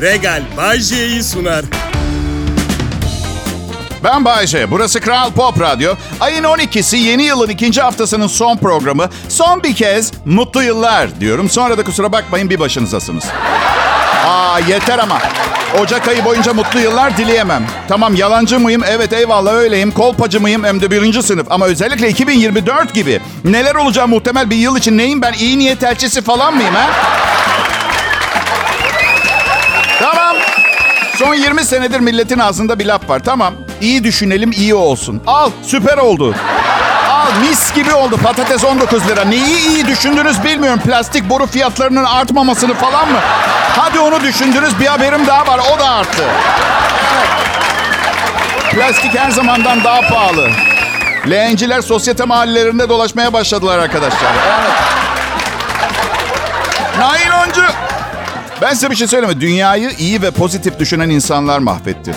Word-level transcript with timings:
Regal 0.00 0.42
Bay 0.56 0.78
J'yi 0.80 1.22
sunar. 1.22 1.64
Ben 4.04 4.24
Bayce. 4.24 4.70
Burası 4.70 5.00
Kral 5.00 5.30
Pop 5.30 5.60
Radyo. 5.60 5.94
Ayın 6.20 6.44
12'si 6.44 6.96
yeni 6.96 7.22
yılın 7.22 7.48
ikinci 7.48 7.80
haftasının 7.82 8.26
son 8.26 8.56
programı. 8.56 9.08
Son 9.28 9.62
bir 9.62 9.74
kez 9.74 10.12
mutlu 10.24 10.62
yıllar 10.62 11.20
diyorum. 11.20 11.48
Sonra 11.48 11.78
da 11.78 11.84
kusura 11.84 12.12
bakmayın 12.12 12.50
bir 12.50 12.58
başınızasınız. 12.58 13.24
Aa 14.26 14.58
yeter 14.68 14.98
ama. 14.98 15.18
Ocak 15.80 16.08
ayı 16.08 16.24
boyunca 16.24 16.54
mutlu 16.54 16.80
yıllar 16.80 17.16
dileyemem. 17.16 17.66
Tamam 17.88 18.14
yalancı 18.14 18.60
mıyım? 18.60 18.82
Evet 18.88 19.12
eyvallah 19.12 19.52
öyleyim. 19.52 19.90
Kolpacı 19.90 20.40
mıyım? 20.40 20.64
Hem 20.64 20.80
de 20.80 20.90
birinci 20.90 21.22
sınıf. 21.22 21.46
Ama 21.50 21.66
özellikle 21.66 22.08
2024 22.08 22.94
gibi. 22.94 23.20
Neler 23.44 23.74
olacağı 23.74 24.08
muhtemel 24.08 24.50
bir 24.50 24.56
yıl 24.56 24.76
için 24.76 24.98
neyim 24.98 25.22
ben? 25.22 25.32
İyi 25.32 25.58
niyet 25.58 25.82
elçisi 25.82 26.22
falan 26.22 26.54
mıyım 26.54 26.74
ha? 26.74 26.86
Son 31.18 31.34
20 31.34 31.64
senedir 31.64 32.00
milletin 32.00 32.38
ağzında 32.38 32.78
bir 32.78 32.86
laf 32.86 33.08
var. 33.08 33.20
Tamam. 33.24 33.54
İyi 33.80 34.04
düşünelim, 34.04 34.50
iyi 34.52 34.74
olsun. 34.74 35.22
Al, 35.26 35.50
süper 35.62 35.98
oldu. 35.98 36.34
Al, 37.10 37.26
mis 37.40 37.74
gibi 37.74 37.94
oldu. 37.94 38.16
Patates 38.16 38.64
19 38.64 39.08
lira. 39.08 39.24
Neyi 39.24 39.68
iyi 39.68 39.86
düşündünüz 39.86 40.44
bilmiyorum. 40.44 40.80
Plastik 40.84 41.28
boru 41.30 41.46
fiyatlarının 41.46 42.04
artmamasını 42.04 42.74
falan 42.74 43.12
mı? 43.12 43.18
Hadi 43.76 43.98
onu 44.00 44.20
düşündünüz. 44.20 44.80
Bir 44.80 44.86
haberim 44.86 45.26
daha 45.26 45.46
var. 45.46 45.60
O 45.76 45.78
da 45.80 45.90
arttı. 45.90 46.22
Plastik 48.70 49.18
her 49.18 49.30
zamandan 49.30 49.84
daha 49.84 50.00
pahalı. 50.00 50.50
Leğenciler 51.30 51.80
sosyete 51.80 52.24
mahallelerinde 52.24 52.88
dolaşmaya 52.88 53.32
başladılar 53.32 53.78
arkadaşlar. 53.78 54.30
Evet. 54.46 54.70
Nailoncu. 56.98 57.87
Ben 58.62 58.74
size 58.74 58.90
bir 58.90 58.96
şey 58.96 59.06
söyleyeyim 59.08 59.34
mi? 59.36 59.40
Dünyayı 59.40 59.90
iyi 59.98 60.22
ve 60.22 60.30
pozitif 60.30 60.78
düşünen 60.78 61.10
insanlar 61.10 61.58
mahvetti. 61.58 62.14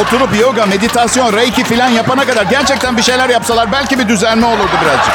Oturup 0.00 0.40
yoga, 0.40 0.66
meditasyon, 0.66 1.32
reiki 1.32 1.64
falan 1.64 1.88
yapana 1.88 2.26
kadar 2.26 2.42
gerçekten 2.42 2.96
bir 2.96 3.02
şeyler 3.02 3.28
yapsalar 3.28 3.72
belki 3.72 3.98
bir 3.98 4.08
düzelme 4.08 4.46
olurdu 4.46 4.72
birazcık. 4.84 5.14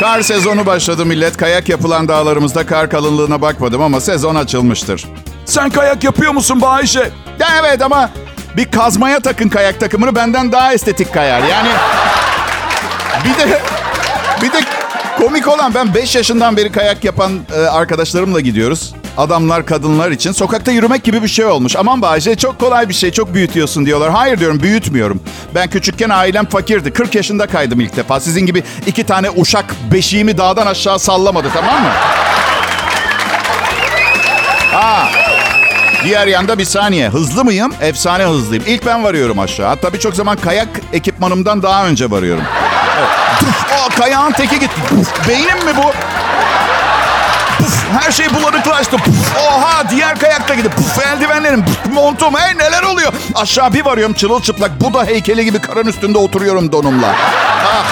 Kar 0.00 0.22
sezonu 0.22 0.66
başladı 0.66 1.06
millet. 1.06 1.36
Kayak 1.36 1.68
yapılan 1.68 2.08
dağlarımızda 2.08 2.66
kar 2.66 2.90
kalınlığına 2.90 3.42
bakmadım 3.42 3.82
ama 3.82 4.00
sezon 4.00 4.34
açılmıştır. 4.34 5.06
Sen 5.44 5.70
kayak 5.70 6.04
yapıyor 6.04 6.32
musun 6.32 6.60
Bayşe? 6.60 7.10
Ya 7.38 7.48
evet 7.60 7.82
ama 7.82 8.10
bir 8.56 8.70
kazmaya 8.70 9.20
takın 9.20 9.48
kayak 9.48 9.80
takımını 9.80 10.14
benden 10.14 10.52
daha 10.52 10.72
estetik 10.72 11.14
kayar. 11.14 11.40
Yani 11.42 11.68
bir 13.24 13.38
de 13.38 13.60
bir 14.42 14.52
de 14.52 14.75
komik 15.18 15.48
olan 15.48 15.74
ben 15.74 15.94
5 15.94 16.16
yaşından 16.16 16.56
beri 16.56 16.72
kayak 16.72 17.04
yapan 17.04 17.32
e, 17.56 17.60
arkadaşlarımla 17.60 18.40
gidiyoruz. 18.40 18.94
Adamlar 19.16 19.66
kadınlar 19.66 20.10
için 20.10 20.32
sokakta 20.32 20.72
yürümek 20.72 21.04
gibi 21.04 21.22
bir 21.22 21.28
şey 21.28 21.44
olmuş. 21.44 21.76
Aman 21.76 22.02
Bahçe 22.02 22.36
çok 22.36 22.58
kolay 22.60 22.88
bir 22.88 22.94
şey 22.94 23.10
çok 23.10 23.34
büyütüyorsun 23.34 23.86
diyorlar. 23.86 24.10
Hayır 24.10 24.38
diyorum 24.38 24.60
büyütmüyorum. 24.60 25.20
Ben 25.54 25.70
küçükken 25.70 26.10
ailem 26.10 26.46
fakirdi. 26.46 26.92
40 26.92 27.14
yaşında 27.14 27.46
kaydım 27.46 27.80
ilk 27.80 27.96
defa. 27.96 28.20
Sizin 28.20 28.46
gibi 28.46 28.62
iki 28.86 29.04
tane 29.04 29.30
uşak 29.30 29.74
beşiğimi 29.92 30.38
dağdan 30.38 30.66
aşağı 30.66 30.98
sallamadı 30.98 31.48
tamam 31.54 31.82
mı? 31.82 31.88
Ha. 34.72 35.08
Diğer 36.04 36.26
yanda 36.26 36.58
bir 36.58 36.64
saniye. 36.64 37.08
Hızlı 37.08 37.44
mıyım? 37.44 37.72
Efsane 37.80 38.24
hızlıyım. 38.24 38.64
İlk 38.66 38.86
ben 38.86 39.04
varıyorum 39.04 39.38
aşağı. 39.38 39.66
Hatta 39.66 39.92
birçok 39.92 40.14
zaman 40.14 40.36
kayak 40.36 40.68
ekipmanımdan 40.92 41.62
daha 41.62 41.86
önce 41.86 42.10
varıyorum. 42.10 42.44
Evet. 42.98 43.08
Aa, 43.72 43.88
kayağın 43.98 44.32
teki 44.32 44.60
gitti. 44.60 44.80
Puf, 44.88 45.28
beynim 45.28 45.64
mi 45.64 45.76
bu? 45.76 45.92
Puf, 47.58 47.84
her 48.00 48.10
şey 48.12 48.34
bulanıklaştı. 48.34 48.96
Puf, 48.96 49.36
oha 49.48 49.90
diğer 49.90 50.18
kayak 50.18 50.48
da 50.48 50.54
gitti. 50.54 50.70
Puf, 50.76 51.06
eldivenlerim, 51.06 51.64
puf, 51.64 51.86
montum. 51.92 52.34
Hey 52.38 52.58
neler 52.58 52.82
oluyor? 52.82 53.12
Aşağı 53.34 53.72
bir 53.72 53.84
varıyorum 53.84 54.14
çırılçıplak. 54.14 54.80
Buda 54.80 55.04
heykeli 55.04 55.44
gibi 55.44 55.58
karın 55.58 55.86
üstünde 55.86 56.18
oturuyorum 56.18 56.72
donumla. 56.72 57.14
Ah. 57.66 57.84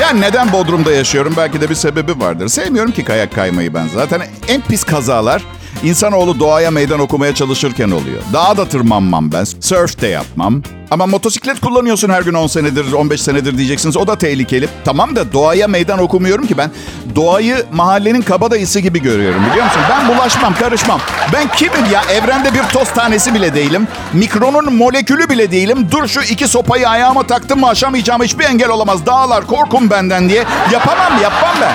Yani 0.00 0.20
neden 0.20 0.52
Bodrum'da 0.52 0.92
yaşıyorum? 0.92 1.34
Belki 1.36 1.60
de 1.60 1.70
bir 1.70 1.74
sebebi 1.74 2.20
vardır. 2.20 2.48
Sevmiyorum 2.48 2.92
ki 2.92 3.04
kayak 3.04 3.34
kaymayı 3.34 3.74
ben. 3.74 3.88
Zaten 3.94 4.22
en 4.48 4.60
pis 4.60 4.84
kazalar 4.84 5.42
insanoğlu 5.84 6.40
doğaya 6.40 6.70
meydan 6.70 7.00
okumaya 7.00 7.34
çalışırken 7.34 7.90
oluyor. 7.90 8.22
Dağa 8.32 8.56
da 8.56 8.68
tırmanmam 8.68 9.32
ben. 9.32 9.44
Surf 9.44 10.00
de 10.00 10.06
yapmam. 10.06 10.62
Ama 10.90 11.06
motosiklet 11.06 11.60
kullanıyorsun 11.60 12.08
her 12.08 12.22
gün 12.22 12.34
10 12.34 12.46
senedir, 12.46 12.92
15 12.92 13.22
senedir 13.22 13.58
diyeceksiniz. 13.58 13.96
O 13.96 14.06
da 14.06 14.18
tehlikeli. 14.18 14.68
Tamam 14.84 15.16
da 15.16 15.32
doğaya 15.32 15.68
meydan 15.68 15.98
okumuyorum 15.98 16.46
ki 16.46 16.58
ben. 16.58 16.70
Doğayı 17.14 17.64
mahallenin 17.72 18.22
kabadayısı 18.22 18.80
gibi 18.80 19.02
görüyorum 19.02 19.42
biliyor 19.50 19.64
musun? 19.64 19.82
Ben 19.90 20.08
bulaşmam, 20.08 20.54
karışmam. 20.54 21.00
Ben 21.32 21.48
kimim 21.56 21.92
ya? 21.92 22.02
Evrende 22.10 22.54
bir 22.54 22.62
toz 22.62 22.90
tanesi 22.90 23.34
bile 23.34 23.54
değilim. 23.54 23.88
Mikronun 24.12 24.74
molekülü 24.74 25.28
bile 25.28 25.50
değilim. 25.50 25.88
Dur 25.90 26.08
şu 26.08 26.20
iki 26.20 26.48
sopayı 26.48 26.88
ayağıma 26.88 27.26
taktım 27.26 27.60
mı 27.60 27.68
aşamayacağım 27.68 28.22
hiçbir 28.22 28.44
engel 28.44 28.68
olamaz. 28.68 29.06
Dağlar 29.06 29.46
korkun 29.46 29.90
benden 29.90 30.28
diye. 30.28 30.44
Yapamam, 30.72 31.22
yapmam 31.22 31.54
ben. 31.60 31.72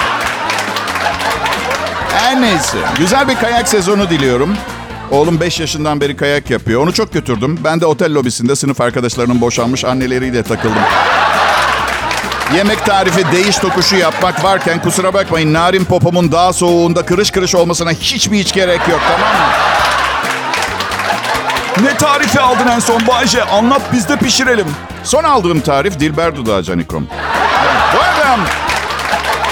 Her 2.13 2.41
neyse. 2.41 2.77
Güzel 2.97 3.27
bir 3.27 3.35
kayak 3.35 3.67
sezonu 3.67 4.09
diliyorum. 4.09 4.57
Oğlum 5.11 5.39
5 5.39 5.59
yaşından 5.59 6.01
beri 6.01 6.15
kayak 6.17 6.49
yapıyor. 6.49 6.83
Onu 6.83 6.93
çok 6.93 7.13
götürdüm. 7.13 7.59
Ben 7.63 7.81
de 7.81 7.85
otel 7.85 8.13
lobisinde 8.13 8.55
sınıf 8.55 8.81
arkadaşlarının 8.81 9.41
boşanmış 9.41 9.85
anneleriyle 9.85 10.43
takıldım. 10.43 10.81
Yemek 12.55 12.85
tarifi 12.85 13.31
değiş 13.31 13.57
tokuşu 13.57 13.95
yapmak 13.95 14.43
varken 14.43 14.81
kusura 14.81 15.13
bakmayın 15.13 15.53
narin 15.53 15.85
popomun 15.85 16.31
daha 16.31 16.53
soğuğunda 16.53 17.05
kırış 17.05 17.31
kırış 17.31 17.55
olmasına 17.55 17.91
hiç 17.91 18.27
mi 18.29 18.39
hiç 18.39 18.53
gerek 18.53 18.87
yok 18.87 18.99
tamam 19.11 19.33
mı? 19.35 19.53
Ne 21.83 21.97
tarifi 21.97 22.39
aldın 22.39 22.67
en 22.67 22.79
son 22.79 23.07
Bayce? 23.07 23.43
Anlat 23.43 23.81
biz 23.93 24.09
de 24.09 24.17
pişirelim. 24.17 24.67
Son 25.03 25.23
aldığım 25.23 25.59
tarif 25.59 25.99
Dilber 25.99 26.35
Dudağı 26.35 26.63
Canikom. 26.63 27.07
Bu 27.95 27.99
arada 27.99 28.37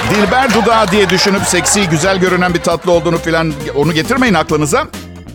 Dilber 0.10 0.54
dudağı 0.54 0.88
diye 0.92 1.10
düşünüp 1.10 1.42
seksi, 1.44 1.90
güzel 1.90 2.18
görünen 2.18 2.54
bir 2.54 2.60
tatlı 2.60 2.92
olduğunu 2.92 3.18
filan 3.18 3.54
onu 3.76 3.94
getirmeyin 3.94 4.34
aklınıza. 4.34 4.88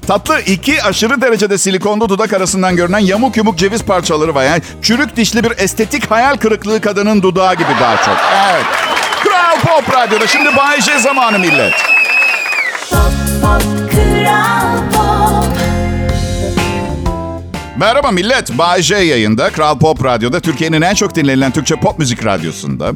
Tatlı 0.07 0.41
iki 0.41 0.83
aşırı 0.83 1.21
derecede 1.21 1.59
silikonlu 1.59 2.09
dudak 2.09 2.33
arasından 2.33 2.77
görünen 2.77 2.99
yamuk 2.99 3.37
yumuk 3.37 3.59
ceviz 3.59 3.83
parçaları 3.85 4.35
var. 4.35 4.45
Yani 4.45 4.63
çürük 4.83 5.17
dişli 5.17 5.45
bir 5.45 5.53
estetik 5.59 6.11
hayal 6.11 6.37
kırıklığı 6.37 6.81
kadının 6.81 7.23
dudağı 7.23 7.55
gibi 7.55 7.71
daha 7.81 7.97
çok. 7.97 8.17
Evet. 8.53 8.65
Kral 9.25 9.61
Pop 9.61 9.95
Radyo'da 9.95 10.27
şimdi 10.27 10.57
Bay 10.57 10.81
J 10.81 10.99
zamanı 10.99 11.39
millet. 11.39 11.73
Pop, 12.91 13.01
pop, 13.43 13.63
Kral 13.93 14.64
Merhaba 17.77 18.11
millet. 18.11 18.59
Bay 18.59 18.83
J 18.83 18.97
yayında. 18.97 19.51
Kral 19.51 19.79
Pop 19.79 20.05
Radyo'da. 20.05 20.41
Türkiye'nin 20.41 20.83
en 20.83 20.95
çok 20.95 21.15
dinlenilen 21.15 21.51
Türkçe 21.53 21.77
pop 21.77 21.99
müzik 21.99 22.25
radyosunda. 22.25 22.93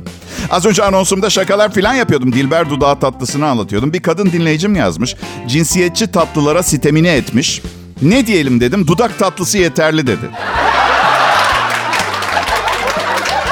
Az 0.51 0.67
önce 0.67 0.85
anonsumda 0.85 1.31
şakalar 1.31 1.75
falan 1.75 1.95
yapıyordum. 1.95 2.33
Dilber 2.33 2.71
dudağı 2.71 3.01
tatlısını 3.01 3.47
anlatıyordum. 3.47 3.93
Bir 3.93 4.03
kadın 4.03 4.33
dinleyicim 4.33 4.77
yazmış. 4.77 5.17
Cinsiyetçi 5.49 6.07
tatlılara 6.13 6.63
sitemini 6.63 7.09
etmiş. 7.09 7.63
Ne 8.03 8.27
diyelim 8.27 8.61
dedim. 8.61 8.87
Dudak 8.87 9.19
tatlısı 9.19 9.59
yeterli 9.59 10.07
dedi. 10.07 10.25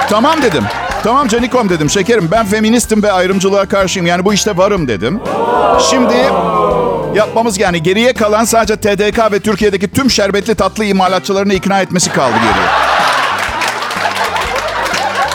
tamam 0.08 0.42
dedim. 0.42 0.64
Tamam 1.04 1.28
Canikom 1.28 1.68
dedim. 1.68 1.90
Şekerim 1.90 2.28
ben 2.30 2.46
feministim 2.46 3.02
ve 3.02 3.12
ayrımcılığa 3.12 3.66
karşıyım. 3.66 4.06
Yani 4.06 4.24
bu 4.24 4.34
işte 4.34 4.56
varım 4.56 4.88
dedim. 4.88 5.20
Şimdi 5.90 6.14
yapmamız 7.14 7.58
yani 7.58 7.82
geriye 7.82 8.12
kalan 8.12 8.44
sadece 8.44 8.76
TDK 8.76 9.32
ve 9.32 9.40
Türkiye'deki 9.40 9.88
tüm 9.88 10.10
şerbetli 10.10 10.54
tatlı 10.54 10.84
imalatçılarını 10.84 11.54
ikna 11.54 11.80
etmesi 11.80 12.12
kaldı 12.12 12.34
geriye. 12.36 12.66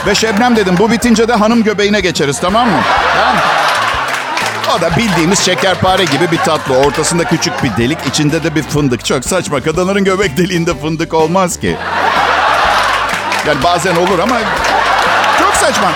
Ve 0.08 0.16
Şebnem 0.16 0.56
dedim 0.56 0.76
bu 0.80 0.92
bitince 0.92 1.28
de 1.28 1.34
hanım 1.34 1.64
göbeğine 1.64 2.00
geçeriz 2.00 2.40
tamam 2.40 2.68
mı? 2.68 2.80
Tamam. 3.16 3.36
O 4.78 4.82
da 4.82 4.98
bildiğimiz 4.98 5.40
şekerpare 5.40 6.04
gibi 6.04 6.32
bir 6.32 6.38
tatlı. 6.38 6.78
Ortasında 6.78 7.24
küçük 7.24 7.64
bir 7.64 7.78
delik, 7.78 7.98
içinde 8.08 8.44
de 8.44 8.56
bir 8.56 8.64
fındık. 8.64 9.06
Çok 9.06 9.26
saçma. 9.26 9.62
Kadınların 9.62 10.04
göbek 10.04 10.38
deliğinde 10.38 10.76
fındık 10.78 11.14
olmaz 11.14 11.60
ki. 11.60 11.78
Yani 13.48 13.64
bazen 13.64 13.96
olur 13.96 14.20
ama 14.20 14.36
çok 15.40 15.56
saçma. 15.56 15.88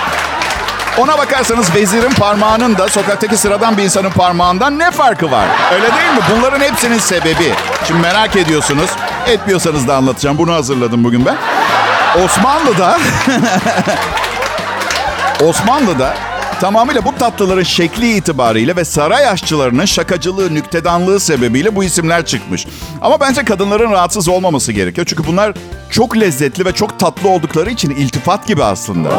Ona 0.97 1.17
bakarsanız 1.17 1.75
vezirin 1.75 2.11
parmağının 2.11 2.77
da 2.77 2.87
sokaktaki 2.87 3.37
sıradan 3.37 3.77
bir 3.77 3.83
insanın 3.83 4.09
parmağından 4.09 4.79
ne 4.79 4.91
farkı 4.91 5.31
var? 5.31 5.45
Öyle 5.73 5.83
değil 5.83 6.11
mi? 6.11 6.19
Bunların 6.35 6.59
hepsinin 6.59 6.97
sebebi. 6.99 7.53
Şimdi 7.87 8.01
merak 8.01 8.35
ediyorsunuz. 8.35 8.89
Etmiyorsanız 9.27 9.87
da 9.87 9.95
anlatacağım. 9.95 10.37
Bunu 10.37 10.53
hazırladım 10.53 11.03
bugün 11.03 11.25
ben. 11.25 11.37
Osmanlı'da 12.23 12.99
Osmanlı'da 15.43 16.13
Tamamıyla 16.61 17.05
bu 17.05 17.15
tatlıların 17.15 17.63
şekli 17.63 18.15
itibariyle 18.17 18.75
ve 18.75 18.85
saray 18.85 19.27
aşçılarının 19.29 19.85
şakacılığı, 19.85 20.53
nüktedanlığı 20.53 21.19
sebebiyle 21.19 21.75
bu 21.75 21.83
isimler 21.83 22.25
çıkmış. 22.25 22.67
Ama 23.01 23.19
bence 23.19 23.45
kadınların 23.45 23.91
rahatsız 23.91 24.27
olmaması 24.27 24.71
gerekiyor. 24.71 25.07
Çünkü 25.09 25.27
bunlar 25.27 25.53
çok 25.89 26.17
lezzetli 26.17 26.65
ve 26.65 26.71
çok 26.71 26.99
tatlı 26.99 27.29
oldukları 27.29 27.69
için 27.69 27.89
iltifat 27.89 28.47
gibi 28.47 28.63
aslında. 28.63 29.09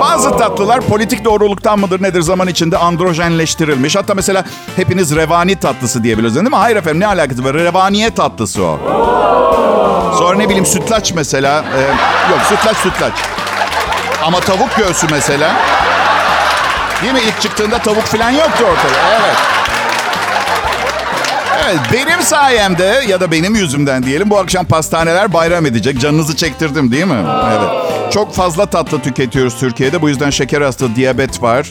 Bazı 0.00 0.36
tatlılar 0.36 0.80
politik 0.80 1.24
doğruluktan 1.24 1.78
mıdır 1.78 2.02
nedir 2.02 2.20
zaman 2.20 2.48
içinde 2.48 2.78
androjenleştirilmiş. 2.78 3.96
Hatta 3.96 4.14
mesela 4.14 4.44
hepiniz 4.76 5.16
revani 5.16 5.56
tatlısı 5.56 6.04
diyebilirsiniz 6.04 6.36
değil 6.36 6.50
mi? 6.50 6.56
Hayır 6.56 6.76
efendim 6.76 7.00
ne 7.00 7.06
alakası 7.06 7.44
var? 7.44 7.54
Revaniye 7.54 8.10
tatlısı 8.10 8.64
o. 8.64 8.78
Sonra 10.18 10.36
ne 10.36 10.44
bileyim 10.48 10.66
sütlaç 10.66 11.12
mesela. 11.12 11.64
Ee, 11.76 11.80
yok 12.30 12.40
sütlaç 12.48 12.76
sütlaç. 12.76 13.12
Ama 14.24 14.40
tavuk 14.40 14.76
göğsü 14.76 15.06
mesela. 15.10 15.52
Değil 17.02 17.14
mi? 17.14 17.20
İlk 17.28 17.40
çıktığında 17.40 17.78
tavuk 17.78 18.04
falan 18.04 18.30
yoktu 18.30 18.64
ortada. 18.64 19.08
Evet. 19.20 19.36
Evet, 21.64 21.80
benim 21.92 22.22
sayemde 22.22 23.02
ya 23.08 23.20
da 23.20 23.30
benim 23.30 23.54
yüzümden 23.54 24.02
diyelim 24.02 24.30
bu 24.30 24.38
akşam 24.38 24.66
pastaneler 24.66 25.32
bayram 25.32 25.66
edecek. 25.66 26.00
Canınızı 26.00 26.36
çektirdim 26.36 26.92
değil 26.92 27.04
mi? 27.04 27.24
Evet. 27.50 28.12
Çok 28.12 28.34
fazla 28.34 28.66
tatlı 28.66 29.02
tüketiyoruz 29.02 29.58
Türkiye'de. 29.60 30.02
Bu 30.02 30.08
yüzden 30.08 30.30
şeker 30.30 30.62
hastası, 30.62 30.96
diyabet 30.96 31.42
var. 31.42 31.66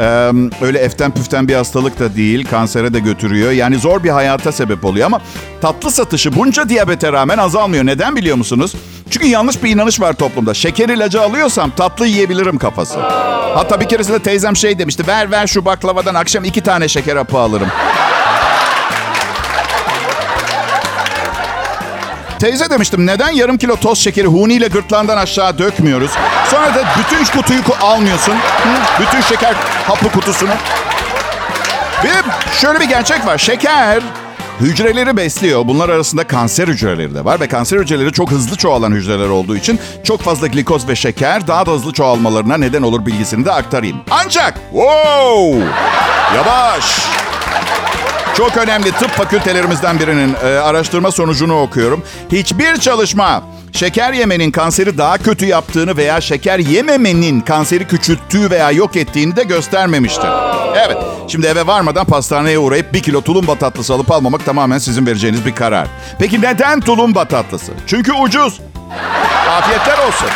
Ee, 0.00 0.32
öyle 0.62 0.78
eften 0.78 1.10
püften 1.10 1.48
bir 1.48 1.54
hastalık 1.54 1.98
da 1.98 2.16
değil. 2.16 2.46
Kansere 2.50 2.94
de 2.94 2.98
götürüyor. 2.98 3.50
Yani 3.50 3.78
zor 3.78 4.04
bir 4.04 4.10
hayata 4.10 4.52
sebep 4.52 4.84
oluyor 4.84 5.06
ama 5.06 5.20
tatlı 5.60 5.90
satışı 5.90 6.36
bunca 6.36 6.68
diyabete 6.68 7.12
rağmen 7.12 7.38
azalmıyor. 7.38 7.86
Neden 7.86 8.16
biliyor 8.16 8.36
musunuz? 8.36 8.74
Çünkü 9.10 9.26
yanlış 9.26 9.62
bir 9.62 9.70
inanış 9.70 10.00
var 10.00 10.12
toplumda. 10.12 10.54
Şeker 10.54 10.88
ilacı 10.88 11.22
alıyorsam 11.22 11.70
tatlı 11.70 12.06
yiyebilirim 12.06 12.58
kafası. 12.58 13.00
Hatta 13.54 13.80
bir 13.80 13.88
keresinde 13.88 14.18
teyzem 14.18 14.56
şey 14.56 14.78
demişti. 14.78 15.06
Ver 15.06 15.30
ver 15.30 15.46
şu 15.46 15.64
baklavadan 15.64 16.14
akşam 16.14 16.44
iki 16.44 16.60
tane 16.60 16.88
şeker 16.88 17.16
hapı 17.16 17.38
alırım. 17.38 17.68
Teyze 22.40 22.70
demiştim 22.70 23.06
neden 23.06 23.30
yarım 23.30 23.58
kilo 23.58 23.76
toz 23.76 23.98
şekeri 23.98 24.26
huniyle 24.26 24.68
gırtlağından 24.68 25.16
aşağı 25.16 25.58
dökmüyoruz? 25.58 26.10
Sonra 26.50 26.74
da 26.74 26.84
bütün 26.98 27.24
kutuyu 27.40 27.60
ku- 27.60 27.78
almıyorsun. 27.84 28.34
Bütün 29.00 29.20
şeker 29.20 29.54
hapı 29.86 30.08
kutusunu. 30.12 30.50
De 32.02 32.12
şöyle 32.60 32.80
bir 32.80 32.84
gerçek 32.84 33.26
var. 33.26 33.38
Şeker 33.38 34.02
hücreleri 34.60 35.16
besliyor. 35.16 35.68
Bunlar 35.68 35.88
arasında 35.88 36.24
kanser 36.24 36.68
hücreleri 36.68 37.14
de 37.14 37.24
var. 37.24 37.40
Ve 37.40 37.48
kanser 37.48 37.78
hücreleri 37.78 38.12
çok 38.12 38.30
hızlı 38.30 38.56
çoğalan 38.56 38.90
hücreler 38.92 39.28
olduğu 39.28 39.56
için 39.56 39.80
çok 40.04 40.20
fazla 40.22 40.46
glikoz 40.46 40.88
ve 40.88 40.96
şeker 40.96 41.46
daha 41.46 41.66
da 41.66 41.70
hızlı 41.70 41.92
çoğalmalarına 41.92 42.56
neden 42.56 42.82
olur 42.82 43.06
bilgisini 43.06 43.44
de 43.44 43.52
aktarayım. 43.52 43.96
Ancak, 44.10 44.54
wow, 44.72 45.64
yavaş. 46.36 46.98
Çok 48.36 48.56
önemli 48.56 48.92
tıp 48.92 49.10
fakültelerimizden 49.10 50.00
birinin 50.00 50.34
e, 50.44 50.46
araştırma 50.46 51.10
sonucunu 51.10 51.60
okuyorum. 51.60 52.02
Hiçbir 52.32 52.76
çalışma 52.76 53.42
şeker 53.72 54.12
yemenin 54.12 54.50
kanseri 54.50 54.98
daha 54.98 55.18
kötü 55.18 55.46
yaptığını 55.46 55.96
veya 55.96 56.20
şeker 56.20 56.58
yememenin 56.58 57.40
kanseri 57.40 57.88
küçülttüğü 57.88 58.50
veya 58.50 58.70
yok 58.70 58.96
ettiğini 58.96 59.36
de 59.36 59.42
göstermemiştir. 59.42 60.28
Evet, 60.86 60.96
şimdi 61.28 61.46
eve 61.46 61.66
varmadan 61.66 62.04
pastaneye 62.04 62.58
uğrayıp 62.58 62.92
bir 62.94 63.02
kilo 63.02 63.20
tulumba 63.20 63.54
tatlısı 63.54 63.94
alıp 63.94 64.10
almamak 64.10 64.44
tamamen 64.44 64.78
sizin 64.78 65.06
vereceğiniz 65.06 65.46
bir 65.46 65.54
karar. 65.54 65.88
Peki 66.18 66.40
neden 66.40 66.80
tulumba 66.80 67.24
tatlısı? 67.24 67.72
Çünkü 67.86 68.12
ucuz. 68.12 68.60
Afiyetler 69.50 69.98
olsun. 69.98 70.28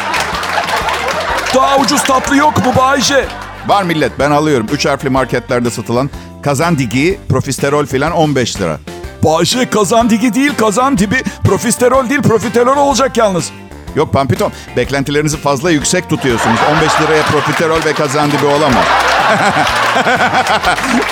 Daha 1.54 1.78
ucuz 1.78 2.02
tatlı 2.02 2.36
yok 2.36 2.66
mu 2.66 2.72
Bayce? 2.76 3.24
Var 3.66 3.82
millet 3.82 4.18
ben 4.18 4.30
alıyorum. 4.30 4.66
Üç 4.72 4.86
harfli 4.86 5.10
marketlerde 5.10 5.70
satılan 5.70 6.10
kazandigi, 6.44 7.18
profiterol 7.28 7.86
filan 7.86 8.12
15 8.12 8.60
lira. 8.60 8.78
Bayce 9.24 9.70
kazan 9.70 10.10
digi 10.10 10.34
değil 10.34 10.52
kazan 10.58 10.98
dibi. 10.98 11.22
Profiterol 11.44 12.08
değil 12.10 12.22
profiterol 12.22 12.76
olacak 12.76 13.16
yalnız. 13.16 13.50
Yok 13.96 14.12
Pampiton, 14.12 14.52
beklentilerinizi 14.76 15.36
fazla 15.36 15.70
yüksek 15.70 16.10
tutuyorsunuz. 16.10 16.60
15 16.76 17.00
liraya 17.00 17.22
profiterol 17.22 17.84
ve 17.84 17.92
kazandibi 17.92 18.46
olamaz. 18.46 18.84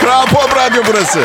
Kral 0.00 0.26
Pop 0.26 0.56
Radyo 0.56 0.82
burası. 0.88 1.20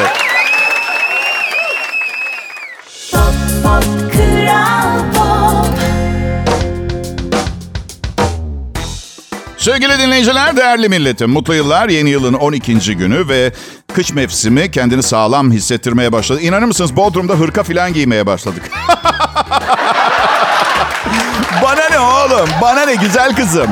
Sevgili 9.68 10.00
dinleyiciler, 10.00 10.58
değerli 10.58 10.90
milletim. 10.90 11.30
Mutlu 11.30 11.56
yıllar, 11.56 11.90
yeni 11.90 12.10
yılın 12.10 12.34
12. 12.34 12.98
günü 12.98 13.30
ve 13.30 13.54
kış 13.94 14.14
mevsimi 14.14 14.72
kendini 14.72 15.04
sağlam 15.04 15.52
hissettirmeye 15.52 16.12
başladı. 16.12 16.42
İnanır 16.42 16.66
mısınız 16.66 16.96
Bodrum'da 16.96 17.34
hırka 17.34 17.64
filan 17.64 17.94
giymeye 17.94 18.26
başladık. 18.26 18.64
Bana 21.64 21.90
ne 21.92 22.00
oğlum? 22.00 22.50
Bana 22.62 22.86
ne 22.86 22.96
güzel 22.96 23.36
kızım. 23.36 23.68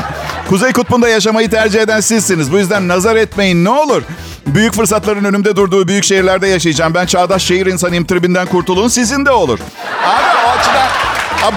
Kuzey 0.49 0.73
Kutbu'nda 0.73 1.09
yaşamayı 1.09 1.49
tercih 1.49 1.81
eden 1.81 1.99
sizsiniz. 1.99 2.51
Bu 2.51 2.57
yüzden 2.57 2.87
nazar 2.87 3.15
etmeyin 3.15 3.65
ne 3.65 3.69
olur. 3.69 4.03
Büyük 4.47 4.73
fırsatların 4.73 5.23
önümde 5.23 5.55
durduğu 5.55 5.87
büyük 5.87 6.03
şehirlerde 6.03 6.47
yaşayacağım. 6.47 6.93
Ben 6.93 7.05
çağdaş 7.05 7.43
şehir 7.43 7.65
insanıyım 7.65 8.05
tribinden 8.05 8.47
kurtulun. 8.47 8.87
Sizin 8.87 9.25
de 9.25 9.31
olur. 9.31 9.59
Abi 10.05 10.37
o 10.45 10.49
açıdan... 10.49 10.87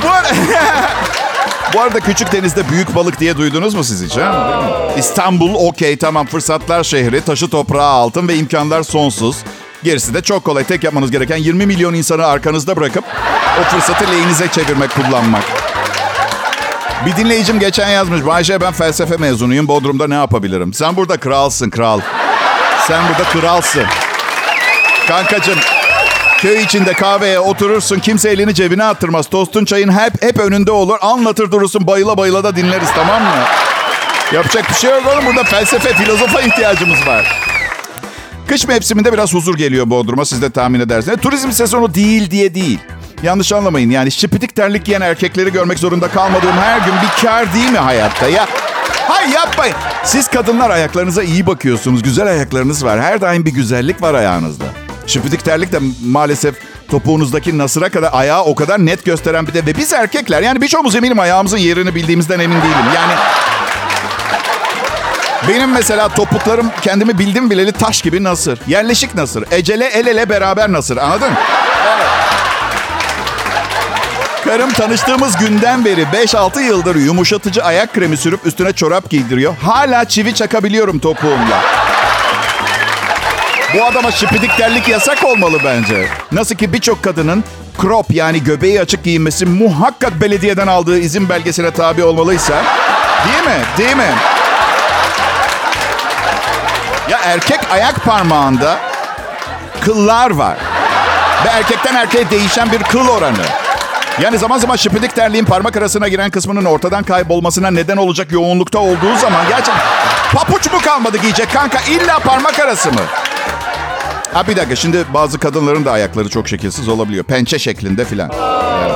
Bu. 0.03 0.09
Bu 1.75 1.81
arada 1.81 2.01
küçük 2.01 2.33
denizde 2.33 2.69
büyük 2.69 2.95
balık 2.95 3.21
diye 3.21 3.37
duydunuz 3.37 3.75
mu 3.75 3.85
siz 3.85 4.05
hiç? 4.05 4.17
Ha? 4.17 4.61
İstanbul 4.99 5.55
okey 5.55 5.97
tamam 5.97 6.27
fırsatlar 6.27 6.85
şehri, 6.85 7.21
taşı 7.21 7.51
toprağı 7.51 7.89
altın 7.89 8.29
ve 8.29 8.37
imkanlar 8.37 8.83
sonsuz. 8.83 9.37
Gerisi 9.83 10.15
de 10.15 10.23
çok 10.23 10.45
kolay. 10.45 10.65
Tek 10.65 10.85
yapmanız 10.85 11.11
gereken 11.11 11.37
20 11.37 11.67
milyon 11.67 11.95
insanı 11.95 12.27
arkanızda 12.27 12.77
bırakıp 12.77 13.05
o 13.61 13.63
fırsatı 13.63 14.05
lehinize 14.13 14.49
çevirmek, 14.49 14.91
kullanmak. 14.95 15.45
Bir 17.07 17.17
dinleyicim 17.17 17.59
geçen 17.59 17.89
yazmış. 17.89 18.27
Bayşe 18.27 18.61
ben 18.61 18.73
felsefe 18.73 19.17
mezunuyum. 19.17 19.69
Bodrum'da 19.69 20.07
ne 20.07 20.15
yapabilirim? 20.15 20.73
Sen 20.75 20.97
burada 20.97 21.17
kralsın 21.17 21.71
kral. 21.71 22.01
Sen 22.87 23.03
burada 23.09 23.25
kralsın. 23.25 23.85
Kankacığım 25.09 25.59
köy 26.39 26.63
içinde 26.63 26.93
kahveye 26.93 27.39
oturursun. 27.39 27.99
Kimse 27.99 28.31
elini 28.31 28.55
cebine 28.55 28.85
attırmaz. 28.85 29.29
Tostun 29.29 29.65
çayın 29.65 29.99
hep 29.99 30.23
hep 30.23 30.39
önünde 30.39 30.71
olur. 30.71 30.97
Anlatır 31.01 31.51
durursun 31.51 31.87
bayıla 31.87 32.17
bayıla 32.17 32.45
da 32.45 32.57
dinleriz 32.57 32.89
tamam 32.95 33.23
mı? 33.23 33.45
Yapacak 34.33 34.69
bir 34.69 34.75
şey 34.75 34.91
yok 34.91 35.03
oğlum. 35.07 35.27
Burada 35.27 35.45
felsefe, 35.45 35.95
filozofa 35.95 36.41
ihtiyacımız 36.41 37.07
var. 37.07 37.41
Kış 38.47 38.69
mevsiminde 38.69 39.13
biraz 39.13 39.35
huzur 39.35 39.57
geliyor 39.57 39.91
Bodrum'a 39.91 40.25
siz 40.25 40.43
de 40.43 40.51
tahmin 40.51 40.81
edersiniz. 40.81 41.19
E, 41.19 41.21
Turizm 41.21 41.53
sezonu 41.53 41.95
değil 41.95 42.31
diye 42.31 42.55
değil. 42.55 42.79
Yanlış 43.23 43.53
anlamayın 43.53 43.91
yani 43.91 44.11
şipitik 44.11 44.57
terlik 44.57 44.85
giyen 44.85 45.01
erkekleri 45.01 45.53
görmek 45.53 45.79
zorunda 45.79 46.09
kalmadığım 46.09 46.57
her 46.57 46.79
gün 46.79 46.95
bir 46.95 47.23
kar 47.23 47.55
değil 47.55 47.71
mi 47.71 47.79
hayatta 47.79 48.29
ya? 48.29 48.47
Hayır 49.09 49.35
yapmayın. 49.35 49.75
Siz 50.05 50.29
kadınlar 50.29 50.71
ayaklarınıza 50.71 51.23
iyi 51.23 51.47
bakıyorsunuz. 51.47 52.03
Güzel 52.03 52.27
ayaklarınız 52.27 52.85
var. 52.85 53.01
Her 53.01 53.21
daim 53.21 53.45
bir 53.45 53.51
güzellik 53.51 54.03
var 54.03 54.15
ayağınızda. 54.15 54.65
Şipitik 55.09 55.45
terlik 55.45 55.73
de 55.73 55.79
maalesef 56.05 56.55
topuğunuzdaki 56.91 57.59
nasıra 57.59 57.89
kadar 57.89 58.11
ayağı 58.13 58.45
o 58.45 58.55
kadar 58.55 58.87
net 58.87 59.05
gösteren 59.05 59.47
bir 59.47 59.55
de. 59.55 59.67
Ve 59.67 59.77
biz 59.77 59.93
erkekler 59.93 60.43
yani 60.43 60.63
birçoğumuz 60.63 60.97
eminim 60.97 61.19
ayağımızın 61.19 61.59
yerini 61.59 61.95
bildiğimizden 61.95 62.39
emin 62.39 62.57
değilim. 62.57 62.87
Yani 62.95 63.13
benim 65.49 65.73
mesela 65.73 66.09
topuklarım 66.09 66.71
kendimi 66.83 67.19
bildim 67.19 67.51
bileli 67.51 67.73
taş 67.73 68.03
gibi 68.03 68.25
nasır. 68.25 68.59
Yerleşik 68.67 69.15
nasır. 69.15 69.45
Ecele 69.51 69.87
el 69.87 70.07
ele 70.07 70.29
beraber 70.29 70.73
nasır. 70.73 70.97
Anladın? 70.97 71.31
Karım 74.45 74.73
tanıştığımız 74.73 75.37
günden 75.37 75.85
beri 75.85 76.03
5-6 76.03 76.61
yıldır 76.61 76.97
yumuşatıcı 76.97 77.65
ayak 77.65 77.95
kremi 77.95 78.17
sürüp 78.17 78.47
üstüne 78.47 78.73
çorap 78.73 79.11
giydiriyor. 79.11 79.55
Hala 79.63 80.05
çivi 80.05 80.35
çakabiliyorum 80.35 80.99
topuğumla. 80.99 81.88
Bu 83.75 83.85
adama 83.85 84.11
şipidik 84.11 84.57
terlik 84.57 84.89
yasak 84.89 85.25
olmalı 85.25 85.59
bence. 85.65 86.09
Nasıl 86.33 86.55
ki 86.55 86.73
birçok 86.73 87.03
kadının 87.03 87.45
crop 87.83 88.07
yani 88.11 88.45
göbeği 88.45 88.81
açık 88.81 89.05
giyinmesi 89.05 89.47
muhakkak 89.47 90.21
belediyeden 90.21 90.67
aldığı 90.67 90.99
izin 90.99 91.29
belgesine 91.29 91.71
tabi 91.71 92.05
olmalıysa. 92.05 92.55
Değil 93.29 93.57
mi? 93.57 93.65
Değil 93.79 93.97
mi? 93.97 94.15
Ya 97.11 97.19
erkek 97.25 97.61
ayak 97.73 98.05
parmağında 98.05 98.79
kıllar 99.85 100.31
var. 100.31 100.57
Ve 101.45 101.49
erkekten 101.49 101.95
erkeğe 101.95 102.31
değişen 102.31 102.73
bir 102.73 102.83
kıl 102.83 103.09
oranı. 103.09 103.45
Yani 104.23 104.39
zaman 104.39 104.59
zaman 104.59 104.77
şipidik 104.77 105.15
terliğin 105.15 105.45
parmak 105.45 105.77
arasına 105.77 106.09
giren 106.09 106.31
kısmının 106.31 106.65
ortadan 106.65 107.05
kaybolmasına 107.05 107.71
neden 107.71 107.97
olacak 107.97 108.33
yoğunlukta 108.33 108.79
olduğu 108.79 109.17
zaman 109.21 109.49
gerçekten 109.49 109.77
papuç 110.35 110.73
mu 110.73 110.81
kalmadı 110.81 111.19
giyecek 111.19 111.53
kanka 111.53 111.79
illa 111.81 112.19
parmak 112.19 112.61
arası 112.61 112.93
mı? 112.93 113.01
Ha 114.39 114.47
bir 114.49 114.57
dakika 114.57 114.77
şimdi 114.77 115.05
bazı 115.15 115.39
kadınların 115.39 115.85
da 115.85 115.93
ayakları 115.93 116.29
çok 116.29 116.49
şekilsiz 116.49 116.89
olabiliyor. 116.89 117.25
Pençe 117.25 117.59
şeklinde 117.59 118.05
filan. 118.05 118.31
Yani 118.83 118.93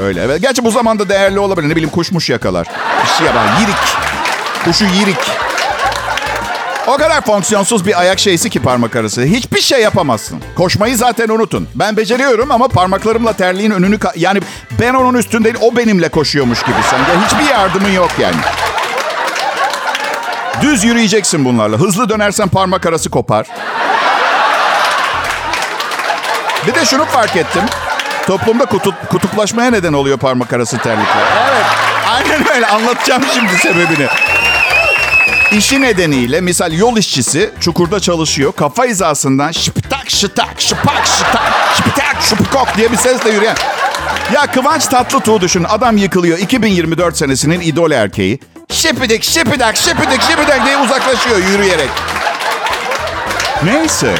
öyle 0.00 0.22
evet. 0.22 0.42
Gerçi 0.42 0.64
bu 0.64 0.70
zamanda 0.70 1.08
değerli 1.08 1.38
olabilir. 1.38 1.68
Ne 1.68 1.72
bileyim 1.72 1.90
kuşmuş 1.90 2.30
yakalar. 2.30 2.66
Bir 3.02 3.08
şey 3.08 3.26
yapar. 3.26 3.44
Yirik. 3.60 3.76
Kuşu 4.64 4.84
yirik. 4.84 5.30
O 6.86 6.96
kadar 6.96 7.20
fonksiyonsuz 7.20 7.86
bir 7.86 8.00
ayak 8.00 8.18
şeysi 8.18 8.50
ki 8.50 8.62
parmak 8.62 8.96
arası. 8.96 9.22
Hiçbir 9.22 9.60
şey 9.60 9.80
yapamazsın. 9.80 10.40
Koşmayı 10.56 10.96
zaten 10.96 11.28
unutun. 11.28 11.68
Ben 11.74 11.96
beceriyorum 11.96 12.50
ama 12.50 12.68
parmaklarımla 12.68 13.32
terliğin 13.32 13.70
önünü... 13.70 13.98
yani 14.16 14.40
ben 14.80 14.94
onun 14.94 15.18
üstünde 15.18 15.44
değil, 15.44 15.56
o 15.60 15.76
benimle 15.76 16.08
koşuyormuş 16.08 16.62
gibi 16.62 16.76
sanki. 16.90 17.26
Hiçbir 17.26 17.50
yardımın 17.50 17.90
yok 17.90 18.10
yani. 18.18 18.36
Düz 20.62 20.84
yürüyeceksin 20.84 21.44
bunlarla. 21.44 21.76
Hızlı 21.76 22.08
dönersen 22.08 22.48
parmak 22.48 22.86
arası 22.86 23.10
kopar. 23.10 23.46
Bir 26.66 26.74
de 26.74 26.84
şunu 26.84 27.04
fark 27.04 27.36
ettim. 27.36 27.62
Toplumda 28.26 28.64
kutup, 28.64 29.10
kutuplaşmaya 29.10 29.70
neden 29.70 29.92
oluyor 29.92 30.18
parmak 30.18 30.52
arası 30.52 30.78
terlikler. 30.78 31.22
Evet. 31.50 31.66
Aynen 32.14 32.54
öyle. 32.54 32.66
Anlatacağım 32.66 33.22
şimdi 33.34 33.52
sebebini. 33.52 34.06
İşi 35.52 35.80
nedeniyle 35.80 36.40
misal 36.40 36.72
yol 36.72 36.96
işçisi 36.96 37.50
çukurda 37.60 38.00
çalışıyor. 38.00 38.52
Kafa 38.52 38.84
hizasından 38.84 39.52
şıptak 39.52 40.10
şıtak 40.10 40.54
şıpak 40.60 41.06
şıtak 41.06 41.52
şıptak 41.76 42.16
şıpkok 42.28 42.76
diye 42.76 42.92
bir 42.92 42.96
sesle 42.96 43.30
yürüyen. 43.30 43.56
Ya 44.34 44.46
Kıvanç 44.46 44.86
Tatlıtuğ 44.86 45.40
düşün. 45.40 45.64
Adam 45.68 45.96
yıkılıyor. 45.96 46.38
2024 46.38 47.16
senesinin 47.16 47.60
idol 47.60 47.90
erkeği. 47.90 48.40
Şipidik 48.70 49.22
şipidak 49.24 49.76
şipidik 49.76 50.22
şipidak 50.22 50.66
diye 50.66 50.76
uzaklaşıyor 50.78 51.36
yürüyerek. 51.36 51.90
Neyse. 53.64 54.14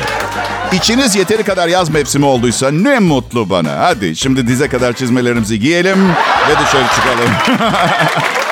İçiniz 0.73 1.16
yeteri 1.16 1.42
kadar 1.42 1.68
yaz 1.68 1.90
mevsimi 1.90 2.25
olduysa 2.25 2.70
ne 2.70 2.99
mutlu 2.99 3.50
bana. 3.50 3.78
Hadi 3.78 4.16
şimdi 4.16 4.46
dize 4.46 4.68
kadar 4.68 4.92
çizmelerimizi 4.92 5.61
giyelim 5.61 6.08
ve 6.49 6.52
dışarı 6.64 6.85
çıkalım. 6.94 7.61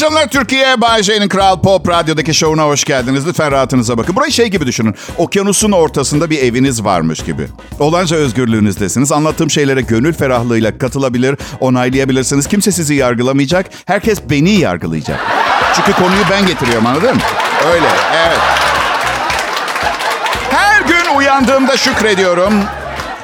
akşamlar 0.00 0.28
Türkiye. 0.28 0.80
Bay 0.80 1.02
J'nin 1.02 1.28
Kral 1.28 1.60
Pop 1.60 1.88
Radyo'daki 1.88 2.34
şovuna 2.34 2.66
hoş 2.66 2.84
geldiniz. 2.84 3.26
Lütfen 3.26 3.52
rahatınıza 3.52 3.98
bakın. 3.98 4.16
Burayı 4.16 4.32
şey 4.32 4.46
gibi 4.46 4.66
düşünün. 4.66 4.94
Okyanusun 5.18 5.72
ortasında 5.72 6.30
bir 6.30 6.38
eviniz 6.38 6.84
varmış 6.84 7.24
gibi. 7.24 7.46
Olanca 7.78 8.16
özgürlüğünüzdesiniz. 8.16 9.12
Anlattığım 9.12 9.50
şeylere 9.50 9.80
gönül 9.80 10.12
ferahlığıyla 10.12 10.78
katılabilir, 10.78 11.36
onaylayabilirsiniz. 11.60 12.48
Kimse 12.48 12.72
sizi 12.72 12.94
yargılamayacak. 12.94 13.66
Herkes 13.84 14.18
beni 14.30 14.50
yargılayacak. 14.50 15.20
Çünkü 15.76 15.92
konuyu 15.92 16.22
ben 16.30 16.46
getiriyorum 16.46 16.86
anladın 16.86 17.14
mı? 17.14 17.22
Öyle, 17.72 17.86
evet. 18.26 18.38
Her 20.50 20.82
gün 20.82 21.16
uyandığımda 21.16 21.76
şükrediyorum. 21.76 22.54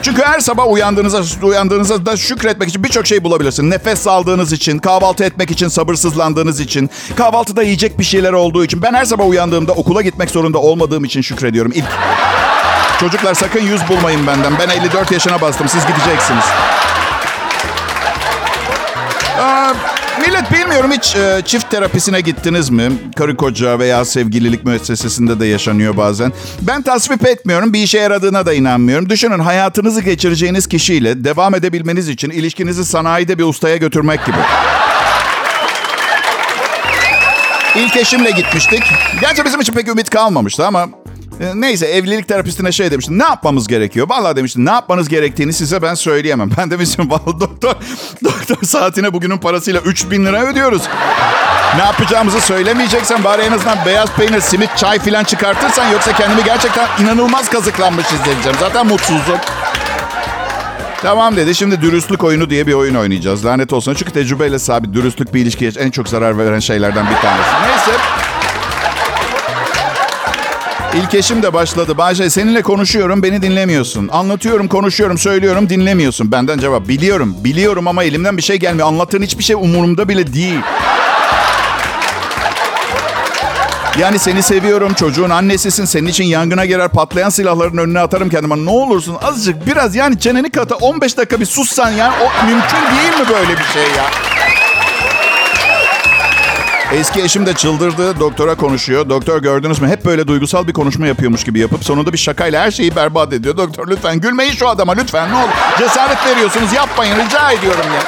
Çünkü 0.06 0.22
her 0.22 0.40
sabah 0.40 0.72
uyandığınızda, 0.72 1.46
uyandığınızda 1.46 2.06
da 2.06 2.16
şükretmek 2.16 2.68
için 2.68 2.84
birçok 2.84 3.06
şey 3.06 3.24
bulabilirsin. 3.24 3.70
Nefes 3.70 4.06
aldığınız 4.06 4.52
için, 4.52 4.78
kahvaltı 4.78 5.24
etmek 5.24 5.50
için, 5.50 5.68
sabırsızlandığınız 5.68 6.60
için, 6.60 6.90
kahvaltıda 7.16 7.62
yiyecek 7.62 7.98
bir 7.98 8.04
şeyler 8.04 8.32
olduğu 8.32 8.64
için. 8.64 8.82
Ben 8.82 8.94
her 8.94 9.04
sabah 9.04 9.26
uyandığımda 9.26 9.72
okula 9.72 10.02
gitmek 10.02 10.30
zorunda 10.30 10.58
olmadığım 10.58 11.04
için 11.04 11.20
şükrediyorum. 11.20 11.72
İlk. 11.74 11.84
Çocuklar 13.00 13.34
sakın 13.34 13.60
yüz 13.60 13.88
bulmayın 13.88 14.26
benden. 14.26 14.52
Ben 14.58 14.68
54 14.68 15.12
yaşına 15.12 15.40
bastım. 15.40 15.68
Siz 15.68 15.86
gideceksiniz. 15.86 16.44
Aa, 19.40 19.74
millet 20.26 20.52
bilmiyorum 20.52 20.90
hiç 20.92 21.16
e, 21.16 21.42
çift 21.44 21.70
terapisine 21.70 22.20
gittiniz 22.20 22.70
mi? 22.70 22.92
Karı 23.16 23.36
koca 23.36 23.78
veya 23.78 24.04
sevgililik 24.04 24.64
müessesesinde 24.64 25.40
de 25.40 25.46
yaşanıyor 25.46 25.96
bazen. 25.96 26.32
Ben 26.60 26.82
tasvip 26.82 27.26
etmiyorum. 27.26 27.72
Bir 27.72 27.82
işe 27.82 27.98
yaradığına 27.98 28.46
da 28.46 28.52
inanmıyorum. 28.52 29.08
Düşünün 29.08 29.38
hayatınızı 29.38 30.02
geçireceğiniz 30.02 30.66
kişiyle 30.66 31.24
devam 31.24 31.54
edebilmeniz 31.54 32.08
için 32.08 32.30
ilişkinizi 32.30 32.84
sanayide 32.84 33.38
bir 33.38 33.44
ustaya 33.44 33.76
götürmek 33.76 34.26
gibi. 34.26 34.36
İlk 37.76 37.96
eşimle 37.96 38.30
gitmiştik. 38.30 38.82
Gerçi 39.20 39.44
bizim 39.44 39.60
için 39.60 39.72
pek 39.72 39.88
ümit 39.88 40.10
kalmamıştı 40.10 40.66
ama 40.66 40.88
neyse 41.54 41.86
evlilik 41.86 42.28
terapistine 42.28 42.72
şey 42.72 42.90
demiştim. 42.90 43.18
Ne 43.18 43.24
yapmamız 43.24 43.68
gerekiyor? 43.68 44.08
Vallahi 44.08 44.36
demiştim 44.36 44.64
ne 44.64 44.70
yapmanız 44.70 45.08
gerektiğini 45.08 45.52
size 45.52 45.82
ben 45.82 45.94
söyleyemem. 45.94 46.50
Ben 46.58 46.70
demiştim 46.70 47.10
vallahi 47.10 47.40
doktor, 47.40 47.74
doktor 48.24 48.66
saatine 48.66 49.12
bugünün 49.12 49.38
parasıyla 49.38 49.80
3000 49.80 50.26
lira 50.26 50.44
ödüyoruz. 50.44 50.82
Ne 51.76 51.82
yapacağımızı 51.82 52.40
söylemeyeceksen 52.40 53.24
bari 53.24 53.42
en 53.42 53.52
azından 53.52 53.78
beyaz 53.86 54.12
peynir, 54.12 54.40
simit, 54.40 54.76
çay 54.76 54.98
filan 54.98 55.24
çıkartırsan 55.24 55.92
yoksa 55.92 56.12
kendimi 56.12 56.44
gerçekten 56.44 56.88
inanılmaz 57.02 57.50
kazıklanmış 57.50 58.06
hissedeceğim. 58.06 58.58
Zaten 58.60 58.86
mutsuzum. 58.86 59.38
Tamam 61.02 61.36
dedi. 61.36 61.54
Şimdi 61.54 61.82
dürüstlük 61.82 62.24
oyunu 62.24 62.50
diye 62.50 62.66
bir 62.66 62.72
oyun 62.72 62.94
oynayacağız. 62.94 63.44
Lanet 63.44 63.72
olsun. 63.72 63.94
Çünkü 63.94 64.12
tecrübeyle 64.12 64.58
sabit 64.58 64.94
dürüstlük 64.94 65.34
bir 65.34 65.40
ilişkiye 65.40 65.70
en 65.78 65.90
çok 65.90 66.08
zarar 66.08 66.38
veren 66.38 66.58
şeylerden 66.58 67.06
bir 67.06 67.16
tanesi. 67.22 67.50
Neyse. 67.62 68.00
İlk 70.96 71.14
eşim 71.14 71.42
de 71.42 71.52
başladı. 71.52 71.98
Bahçe 71.98 72.30
seninle 72.30 72.62
konuşuyorum 72.62 73.22
beni 73.22 73.42
dinlemiyorsun. 73.42 74.08
Anlatıyorum 74.12 74.68
konuşuyorum 74.68 75.18
söylüyorum 75.18 75.68
dinlemiyorsun. 75.68 76.32
Benden 76.32 76.58
cevap 76.58 76.88
biliyorum 76.88 77.36
biliyorum 77.44 77.88
ama 77.88 78.04
elimden 78.04 78.36
bir 78.36 78.42
şey 78.42 78.56
gelmiyor. 78.56 78.88
Anlattığın 78.88 79.22
hiçbir 79.22 79.44
şey 79.44 79.56
umurumda 79.56 80.08
bile 80.08 80.32
değil. 80.32 80.60
Yani 83.98 84.18
seni 84.18 84.42
seviyorum, 84.42 84.94
çocuğun 84.94 85.30
annesisin, 85.30 85.84
senin 85.84 86.06
için 86.06 86.24
yangına 86.24 86.64
girer, 86.66 86.88
patlayan 86.88 87.30
silahların 87.30 87.76
önüne 87.76 88.00
atarım 88.00 88.28
kendime. 88.28 88.64
Ne 88.64 88.70
olursun 88.70 89.16
azıcık 89.22 89.66
biraz 89.66 89.94
yani 89.94 90.20
çeneni 90.20 90.50
kata 90.50 90.74
15 90.74 91.16
dakika 91.16 91.40
bir 91.40 91.46
sussan 91.46 91.90
yani 91.90 92.14
o 92.22 92.46
mümkün 92.46 92.96
değil 92.96 93.20
mi 93.20 93.28
böyle 93.34 93.58
bir 93.58 93.64
şey 93.64 93.82
ya? 93.82 94.35
Eski 96.92 97.22
eşim 97.22 97.46
de 97.46 97.54
çıldırdı. 97.54 98.20
Doktora 98.20 98.54
konuşuyor. 98.54 99.08
Doktor 99.08 99.42
gördünüz 99.42 99.80
mü? 99.80 99.88
Hep 99.88 100.04
böyle 100.04 100.28
duygusal 100.28 100.68
bir 100.68 100.72
konuşma 100.72 101.06
yapıyormuş 101.06 101.44
gibi 101.44 101.58
yapıp 101.58 101.84
sonunda 101.84 102.12
bir 102.12 102.18
şakayla 102.18 102.62
her 102.62 102.70
şeyi 102.70 102.96
berbat 102.96 103.32
ediyor. 103.32 103.56
Doktor 103.56 103.88
lütfen 103.88 104.20
gülmeyin 104.20 104.52
şu 104.52 104.68
adama 104.68 104.92
lütfen 104.92 105.30
ne 105.30 105.36
olur. 105.36 105.52
Cesaret 105.78 106.26
veriyorsunuz 106.26 106.72
yapmayın 106.72 107.16
rica 107.16 107.50
ediyorum 107.52 107.86
ya. 107.94 108.02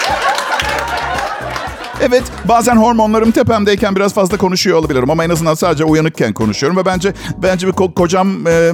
Evet 2.03 2.23
bazen 2.45 2.77
hormonlarım 2.77 3.31
tepemdeyken 3.31 3.97
biraz 3.97 4.15
fazla 4.15 4.37
konuşuyor 4.37 4.79
olabilirim 4.79 5.11
ama 5.11 5.25
en 5.25 5.31
azından 5.31 5.55
sadece 5.55 5.85
uyanıkken 5.85 6.33
konuşuyorum 6.33 6.77
ve 6.79 6.87
bence 6.87 7.13
bence 7.37 7.67
bir 7.67 7.73
ko- 7.73 7.95
kocam 7.95 8.47
e, 8.47 8.73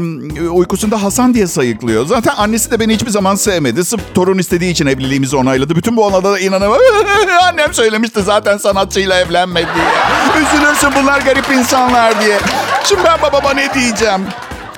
uykusunda 0.48 1.02
Hasan 1.02 1.34
diye 1.34 1.46
sayıklıyor. 1.46 2.06
Zaten 2.06 2.34
annesi 2.36 2.70
de 2.70 2.80
beni 2.80 2.94
hiçbir 2.94 3.10
zaman 3.10 3.34
sevmedi. 3.34 3.84
Sırf 3.84 4.00
torun 4.14 4.38
istediği 4.38 4.70
için 4.70 4.86
evliliğimizi 4.86 5.36
onayladı. 5.36 5.76
Bütün 5.76 5.96
bu 5.96 6.04
olaylara 6.04 6.38
inanamam. 6.38 6.78
Annem 7.42 7.74
söylemişti 7.74 8.22
zaten 8.22 8.56
sanatçıyla 8.56 9.20
evlenme 9.20 9.60
diye. 9.60 9.84
Üzülürsün 10.46 10.90
bunlar 11.02 11.20
garip 11.20 11.50
insanlar 11.50 12.20
diye. 12.20 12.38
Şimdi 12.84 13.02
ben 13.04 13.22
babama 13.22 13.54
ne 13.54 13.74
diyeceğim? 13.74 14.20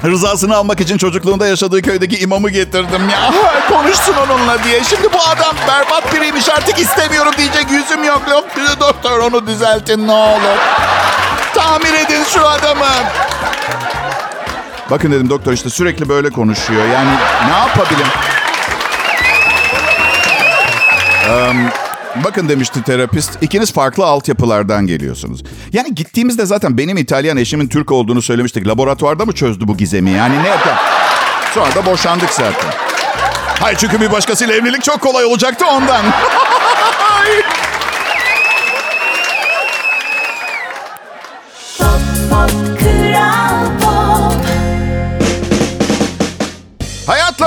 Rızasını 0.06 0.56
almak 0.56 0.80
için 0.80 0.98
çocukluğunda 0.98 1.46
yaşadığı 1.46 1.82
köydeki 1.82 2.18
imamı 2.18 2.50
getirdim 2.50 3.08
ya. 3.08 3.32
Konuşsun 3.68 4.14
onunla 4.26 4.64
diye. 4.64 4.84
Şimdi 4.84 5.12
bu 5.12 5.20
adam 5.20 5.56
berbat 5.68 6.14
biriymiş 6.14 6.48
artık 6.48 6.78
istemiyorum 6.78 7.32
diyecek 7.38 7.70
yüzüm 7.70 8.04
yok. 8.04 8.22
Yok 8.30 8.44
doktor 8.80 9.18
onu 9.18 9.46
düzeltin 9.46 10.06
ne 10.06 10.12
olur. 10.12 10.58
Tamir 11.54 11.94
edin 11.94 12.24
şu 12.34 12.48
adamı. 12.48 12.86
Bakın 14.90 15.12
dedim 15.12 15.30
doktor 15.30 15.52
işte 15.52 15.70
sürekli 15.70 16.08
böyle 16.08 16.30
konuşuyor. 16.30 16.84
Yani 16.84 17.10
ne 17.50 17.56
yapabilirim? 17.58 18.06
Eee, 21.28 21.70
Bakın 22.24 22.48
demişti 22.48 22.82
terapist. 22.82 23.42
ikiniz 23.42 23.72
farklı 23.72 24.04
altyapılardan 24.06 24.86
geliyorsunuz. 24.86 25.42
Yani 25.72 25.94
gittiğimizde 25.94 26.46
zaten 26.46 26.78
benim 26.78 26.96
İtalyan 26.96 27.36
eşimin 27.36 27.68
Türk 27.68 27.92
olduğunu 27.92 28.22
söylemiştik. 28.22 28.66
Laboratuvarda 28.66 29.24
mı 29.24 29.32
çözdü 29.32 29.68
bu 29.68 29.76
gizemi? 29.76 30.10
Yani 30.10 30.42
ne 30.42 30.48
yapalım? 30.48 30.76
Sonra 31.54 31.74
da 31.74 31.86
boşandık 31.86 32.30
zaten. 32.30 32.70
Hayır 33.60 33.78
çünkü 33.78 34.00
bir 34.00 34.12
başkasıyla 34.12 34.54
evlilik 34.54 34.82
çok 34.84 35.00
kolay 35.00 35.24
olacaktı 35.24 35.64
ondan. 35.66 36.04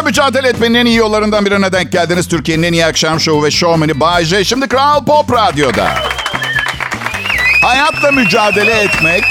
mücadele 0.10 0.48
etmenin 0.48 0.74
en 0.74 0.86
iyi 0.86 0.96
yollarından 0.96 1.46
birine 1.46 1.72
denk 1.72 1.92
geldiniz. 1.92 2.28
Türkiye'nin 2.28 2.63
en 2.63 2.74
iyi 2.74 2.86
akşam 2.86 3.20
şovu 3.20 3.44
ve 3.44 3.51
şovmeni 3.51 4.00
Bay 4.00 4.25
J. 4.25 4.44
Şimdi 4.44 4.68
Kral 4.68 5.06
Pop 5.06 5.32
Radyo'da. 5.34 5.89
Hayatla 7.62 8.12
mücadele 8.12 8.72
etmek 8.72 9.24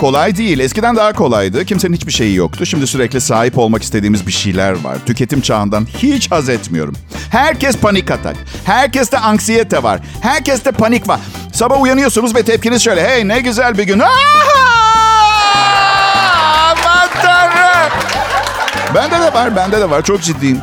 kolay 0.00 0.36
değil. 0.36 0.58
Eskiden 0.58 0.96
daha 0.96 1.12
kolaydı. 1.12 1.64
Kimsenin 1.64 1.94
hiçbir 1.94 2.12
şeyi 2.12 2.34
yoktu. 2.34 2.66
Şimdi 2.66 2.86
sürekli 2.86 3.20
sahip 3.20 3.58
olmak 3.58 3.82
istediğimiz 3.82 4.26
bir 4.26 4.32
şeyler 4.32 4.84
var. 4.84 4.96
Tüketim 5.06 5.40
çağından 5.40 5.86
hiç 5.98 6.30
haz 6.30 6.48
etmiyorum. 6.48 6.94
Herkes 7.30 7.76
panik 7.76 8.10
atak. 8.10 8.36
Herkeste 8.64 9.18
anksiyete 9.18 9.82
var. 9.82 10.00
Herkeste 10.20 10.72
panik 10.72 11.08
var. 11.08 11.20
Sabah 11.52 11.80
uyanıyorsunuz 11.80 12.34
ve 12.34 12.42
tepkiniz 12.42 12.82
şöyle. 12.82 13.08
Hey 13.08 13.28
ne 13.28 13.40
güzel 13.40 13.78
bir 13.78 13.84
gün. 13.84 13.98
Aa! 13.98 14.69
Bende 18.94 19.20
de 19.20 19.32
var, 19.34 19.56
bende 19.56 19.80
de 19.80 19.90
var. 19.90 20.02
Çok 20.02 20.22
ciddiyim. 20.22 20.58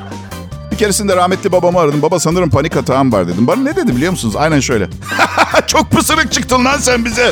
Bir 0.71 0.77
keresinde 0.77 1.15
rahmetli 1.15 1.51
babamı 1.51 1.79
aradım. 1.79 2.01
Baba 2.01 2.19
sanırım 2.19 2.49
panik 2.49 2.77
atağım 2.77 3.11
var 3.11 3.27
dedim. 3.27 3.47
Bana 3.47 3.61
ne 3.61 3.75
dedi 3.75 3.95
biliyor 3.95 4.11
musunuz? 4.11 4.35
Aynen 4.35 4.59
şöyle. 4.59 4.87
Çok 5.67 5.91
pısırık 5.91 6.31
çıktın 6.31 6.65
lan 6.65 6.77
sen 6.77 7.05
bize. 7.05 7.31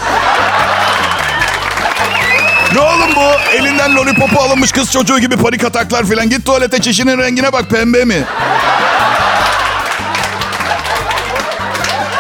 ne 2.74 2.80
oğlum 2.80 3.16
bu? 3.16 3.56
Elinden 3.58 3.96
lollipopu 3.96 4.40
alınmış 4.42 4.72
kız 4.72 4.92
çocuğu 4.92 5.20
gibi 5.20 5.38
panik 5.38 5.64
ataklar 5.64 6.04
falan. 6.04 6.30
Git 6.30 6.46
tuvalete 6.46 6.82
çişinin 6.82 7.18
rengine 7.18 7.54
bak 7.54 7.70
pembe 7.70 8.06
mi? 8.06 8.24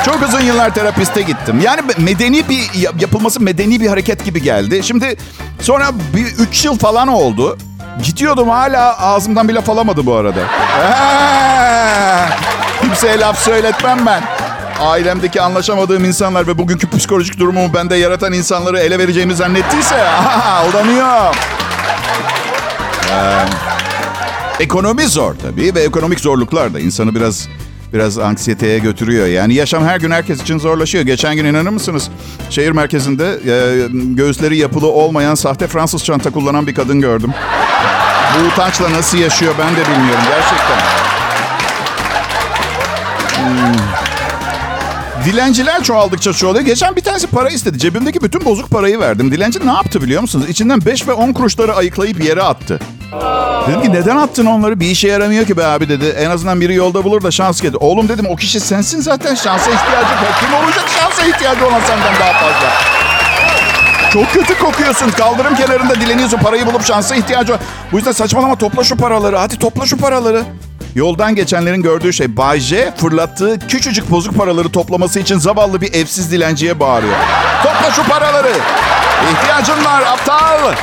Çok 0.06 0.22
uzun 0.28 0.40
yıllar 0.42 0.74
terapiste 0.74 1.22
gittim. 1.22 1.62
Yani 1.64 1.82
medeni 1.98 2.50
bir 2.50 2.62
yapılması 3.02 3.40
medeni 3.42 3.82
bir 3.82 3.88
hareket 3.88 4.26
gibi 4.26 4.42
geldi. 4.42 4.82
Şimdi 4.84 5.18
sonra 5.62 5.86
bir 6.16 6.26
üç 6.26 6.66
yıl 6.66 6.78
falan 6.78 7.08
oldu. 7.08 7.58
Gidiyordum 8.04 8.50
hala 8.50 8.98
ağzımdan 9.00 9.48
bir 9.48 9.54
laf 9.54 9.70
alamadı 9.70 10.06
bu 10.06 10.16
arada. 10.16 10.40
Ee, 10.40 12.30
kimseye 12.82 13.20
laf 13.20 13.40
söyletmem 13.40 14.06
ben. 14.06 14.24
Ailemdeki 14.82 15.42
anlaşamadığım 15.42 16.06
insanlar 16.06 16.48
ve 16.48 16.58
bugünkü 16.58 16.90
psikolojik 16.90 17.40
durumumu 17.40 17.74
bende 17.74 17.96
yaratan 17.96 18.34
insanları 18.34 18.80
ele 18.80 19.00
vereceğimi 19.00 19.36
zannettiyse 19.36 20.08
aldanıyor. 20.48 21.36
Ee, 23.12 23.46
ekonomi 24.64 25.08
zor 25.08 25.36
tabii 25.36 25.76
ve 25.76 25.80
ekonomik 25.82 26.20
zorluklar 26.20 26.74
da 26.74 26.80
insanı 26.80 27.16
biraz 27.16 27.48
biraz 27.96 28.18
anksiyeteye 28.18 28.80
götürüyor. 28.80 29.28
Yani 29.28 29.54
yaşam 29.54 29.86
her 29.86 30.00
gün 30.00 30.12
herkes 30.12 30.42
için 30.42 30.60
zorlaşıyor. 30.60 31.04
Geçen 31.04 31.36
gün 31.36 31.46
inanır 31.46 31.70
mısınız? 31.70 32.10
Şehir 32.50 32.72
merkezinde 32.72 33.40
e, 33.46 33.88
göğüsleri 33.92 34.58
yapılı 34.58 34.88
olmayan 34.88 35.36
sahte 35.36 35.68
Fransız 35.68 36.04
çanta 36.04 36.30
kullanan 36.30 36.68
bir 36.68 36.76
kadın 36.76 37.02
gördüm. 37.02 37.34
Bu 38.40 38.48
utançla 38.48 38.92
nasıl 38.92 39.18
yaşıyor 39.18 39.54
ben 39.60 39.72
de 39.76 39.90
bilmiyorum 39.90 40.24
gerçekten. 40.30 40.80
Hmm. 43.38 44.06
Dilenciler 45.26 45.84
çoğaldıkça 45.84 46.34
çoğalıyor. 46.34 46.66
Geçen 46.66 46.96
bir 46.96 47.02
tanesi 47.02 47.28
para 47.28 47.50
istedi. 47.50 47.80
Cebimdeki 47.80 48.22
bütün 48.22 48.46
bozuk 48.46 48.70
parayı 48.70 49.00
verdim. 49.00 49.32
Dilenci 49.32 49.68
ne 49.68 49.72
yaptı 49.72 50.02
biliyor 50.02 50.22
musunuz? 50.22 50.46
İçinden 50.50 50.86
5 50.86 51.08
ve 51.08 51.14
10 51.14 51.34
kuruşları 51.34 51.76
ayıklayıp 51.76 52.24
yere 52.24 52.42
attı. 52.42 52.80
Dedim 53.68 53.82
ki 53.82 53.94
neden 53.94 54.18
attın 54.18 54.46
onları? 54.46 54.80
Bir 54.80 54.86
işe 54.88 55.08
yaramıyor 55.08 55.46
ki 55.46 55.58
be 55.58 55.66
abi 55.66 55.90
dedi. 55.90 56.06
En 56.06 56.30
azından 56.30 56.62
biri 56.62 56.74
yolda 56.74 57.04
bulur 57.04 57.24
da 57.24 57.32
şans 57.32 57.62
gelir. 57.62 57.78
Oğlum 57.80 58.10
dedim 58.10 58.26
o 58.30 58.36
kişi 58.36 58.60
sensin 58.60 59.02
zaten 59.02 59.36
şansa 59.36 59.72
ihtiyacı 59.72 60.10
var. 60.10 60.40
Kim 60.40 60.54
olacak 60.54 60.86
şansa 61.00 61.26
ihtiyacı 61.28 61.68
olan 61.68 61.80
senden 61.80 62.14
daha 62.20 62.34
fazla? 62.34 62.72
Çok 64.14 64.34
kötü 64.34 64.58
kokuyorsun. 64.60 65.10
Kaldırım 65.12 65.56
kenarında 65.56 65.96
dileniyorsun. 65.96 66.38
Parayı 66.38 66.66
bulup 66.66 66.86
şansa 66.86 67.16
ihtiyacı 67.16 67.54
var. 67.54 67.60
Bu 67.92 67.98
yüzden 67.98 68.12
saçmalama 68.12 68.56
topla 68.56 68.84
şu 68.84 68.98
paraları. 68.98 69.38
Hadi 69.38 69.60
topla 69.60 69.86
şu 69.86 69.98
paraları. 69.98 70.44
Yoldan 70.96 71.36
geçenlerin 71.36 71.82
gördüğü 71.82 72.14
şey 72.14 72.38
Bay 72.38 72.60
J 72.60 72.94
fırlattığı 72.98 73.60
küçücük 73.68 74.12
bozuk 74.12 74.38
paraları 74.38 74.70
toplaması 74.72 75.20
için 75.20 75.40
zavallı 75.40 75.82
bir 75.82 75.94
evsiz 75.94 76.32
dilenciye 76.32 76.80
bağırıyor. 76.80 77.16
Topla 77.64 77.92
şu 77.92 78.04
paraları. 78.04 78.52
İhtiyacın 79.32 79.86
var 79.86 80.02
aptal. 80.02 80.74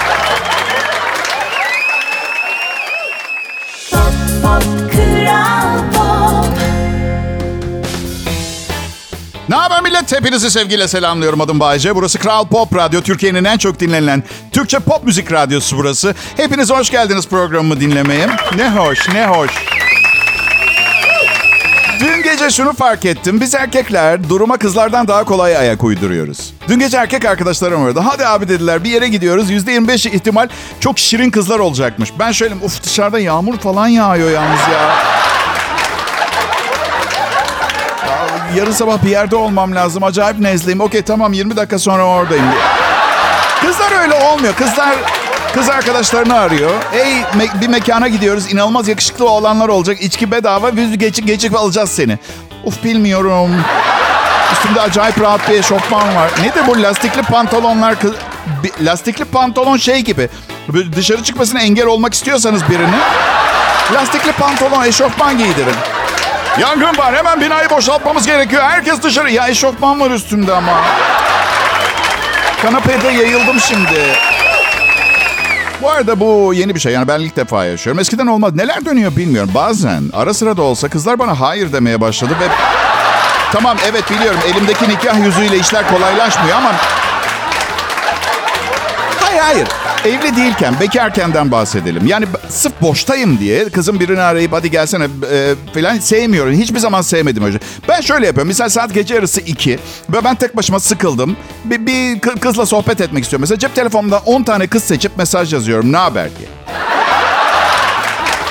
Ne 9.53 9.59
haber 9.59 9.83
millet? 9.83 10.13
Hepinizi 10.13 10.51
sevgiyle 10.51 10.89
selamlıyorum. 10.89 11.41
Adım 11.41 11.61
Bayece. 11.61 11.95
Burası 11.95 12.19
Kral 12.19 12.47
Pop 12.47 12.77
Radyo. 12.77 13.01
Türkiye'nin 13.01 13.45
en 13.45 13.59
çok 13.59 13.81
dinlenilen 13.81 14.23
Türkçe 14.53 14.79
pop 14.79 15.05
müzik 15.05 15.33
radyosu 15.33 15.77
burası. 15.77 16.15
Hepiniz 16.37 16.71
hoş 16.71 16.91
geldiniz 16.91 17.29
programımı 17.29 17.81
dinlemeye. 17.81 18.29
Ne 18.57 18.71
hoş, 18.71 19.09
ne 19.09 19.27
hoş. 19.27 19.51
Dün 22.01 22.23
gece 22.23 22.51
şunu 22.51 22.73
fark 22.73 23.05
ettim. 23.05 23.41
Biz 23.41 23.55
erkekler 23.55 24.29
duruma 24.29 24.57
kızlardan 24.57 25.09
daha 25.09 25.25
kolay 25.25 25.57
ayak 25.57 25.85
uyduruyoruz. 25.85 26.53
Dün 26.69 26.79
gece 26.79 26.97
erkek 26.97 27.25
arkadaşlarım 27.25 27.85
vardı. 27.85 28.01
Hadi 28.05 28.27
abi 28.27 28.49
dediler 28.49 28.85
bir 28.85 28.91
yere 28.91 29.09
gidiyoruz. 29.09 29.51
%25 29.51 30.09
ihtimal 30.09 30.49
çok 30.81 30.99
şirin 30.99 31.31
kızlar 31.31 31.59
olacakmış. 31.59 32.13
Ben 32.19 32.33
şöyle 32.33 32.55
uf 32.55 32.85
dışarıda 32.85 33.19
yağmur 33.19 33.59
falan 33.59 33.89
yağıyor 33.89 34.31
yalnız 34.31 34.61
ya. 34.61 34.97
Yarın 38.57 38.73
sabah 38.73 39.05
bir 39.05 39.11
yerde 39.11 39.37
olmam 39.37 39.75
lazım. 39.75 40.05
Acayip 40.05 40.39
nezleyim. 40.39 40.81
Okey 40.81 41.03
tamam 41.03 41.33
20 41.33 41.57
dakika 41.57 41.79
sonra 41.79 42.05
oradayım. 42.05 42.45
Kızlar 43.61 44.03
öyle 44.03 44.15
olmuyor. 44.15 44.55
Kızlar 44.55 44.95
kız 45.55 45.71
arkadaşlarını 45.71 46.35
arıyor. 46.39 46.71
Ey 46.93 47.13
me- 47.21 47.61
bir 47.61 47.69
mekana 47.69 48.09
gidiyoruz. 48.09 48.53
İnanılmaz 48.53 48.89
yakışıklı 48.89 49.29
oğlanlar 49.31 49.69
olacak. 49.69 49.97
İçki 50.03 50.31
bedava. 50.31 50.77
Biz 50.77 50.99
geçik 50.99 51.27
geçik 51.27 51.55
alacağız 51.57 51.91
seni. 51.91 52.19
Uf 52.65 52.85
bilmiyorum. 52.85 53.51
Üstümde 54.53 54.81
acayip 54.81 55.21
rahat 55.21 55.49
bir 55.49 55.55
eşofman 55.55 56.17
var. 56.17 56.31
Nedir 56.43 56.63
bu 56.67 56.83
lastikli 56.83 57.23
pantolonlar? 57.23 58.01
Kız- 58.01 58.15
lastikli 58.81 59.25
pantolon 59.25 59.77
şey 59.77 60.01
gibi. 60.01 60.29
Dışarı 60.97 61.23
çıkmasına 61.23 61.61
engel 61.61 61.87
olmak 61.87 62.15
istiyorsanız 62.15 62.69
birini. 62.71 62.97
Lastikli 63.95 64.33
pantolon, 64.33 64.85
eşofman 64.85 65.39
giydirin. 65.39 65.75
Yangın 66.61 66.99
var. 66.99 67.17
Hemen 67.17 67.41
binayı 67.41 67.71
boşaltmamız 67.71 68.27
gerekiyor. 68.27 68.63
Herkes 68.63 69.03
dışarı. 69.03 69.31
Ya 69.31 69.49
eşofman 69.49 70.01
var 70.01 70.11
üstümde 70.11 70.53
ama. 70.53 70.81
Kanapede 72.63 73.09
yayıldım 73.09 73.61
şimdi. 73.61 74.17
Bu 75.83 75.91
arada 75.91 76.21
bu 76.21 76.55
yeni 76.55 76.75
bir 76.75 76.81
şey. 76.81 76.93
Yani 76.93 77.09
ben 77.09 77.21
ilk 77.21 77.37
defa 77.37 77.65
yaşıyorum. 77.65 78.01
Eskiden 78.01 78.27
olmaz. 78.27 78.55
Neler 78.55 78.85
dönüyor 78.85 79.17
bilmiyorum. 79.17 79.51
Bazen 79.55 80.03
ara 80.13 80.35
sıra 80.35 80.57
da 80.57 80.63
olsa 80.63 80.89
kızlar 80.89 81.19
bana 81.19 81.41
hayır 81.41 81.73
demeye 81.73 82.01
başladı 82.01 82.33
ve... 82.41 82.45
Tamam 83.53 83.77
evet 83.91 84.11
biliyorum 84.11 84.41
elimdeki 84.47 84.89
nikah 84.89 85.25
yüzüğüyle 85.25 85.59
işler 85.59 85.89
kolaylaşmıyor 85.89 86.57
ama... 86.57 86.73
Hayır 89.21 89.41
hayır. 89.41 89.69
Evli 90.05 90.37
değilken, 90.37 90.75
bekarkenden 90.81 91.51
bahsedelim. 91.53 92.07
Yani 92.07 92.27
sırf 92.49 92.73
boştayım 92.83 93.39
diye 93.39 93.69
kızım 93.69 94.01
birini 94.01 94.21
arayıp 94.21 94.53
hadi 94.53 94.71
gelsene 94.71 95.05
e, 95.33 95.55
falan 95.75 95.99
sevmiyorum. 95.99 96.53
Hiçbir 96.53 96.79
zaman 96.79 97.03
sevmedim 97.03 97.45
öyle. 97.45 97.59
Ben 97.89 98.01
şöyle 98.01 98.27
yapıyorum. 98.27 98.49
Mesela 98.49 98.71
saat 98.71 98.95
gece 98.95 99.15
yarısı 99.15 99.41
2 99.41 99.79
ve 100.13 100.25
ben 100.25 100.35
tek 100.35 100.57
başıma 100.57 100.81
sıkıldım. 100.81 101.37
Bir, 101.65 101.87
bir 101.87 102.21
kı- 102.21 102.41
kızla 102.41 102.67
sohbet 102.67 103.01
etmek 103.01 103.25
istiyorum. 103.25 103.41
Mesela 103.43 103.59
cep 103.59 103.75
telefonumdan 103.75 104.21
10 104.27 104.43
tane 104.43 104.67
kız 104.67 104.85
seçip 104.85 105.17
mesaj 105.19 105.53
yazıyorum. 105.53 105.93
Ne 105.93 105.97
haber 105.97 106.29
diye. 106.39 106.49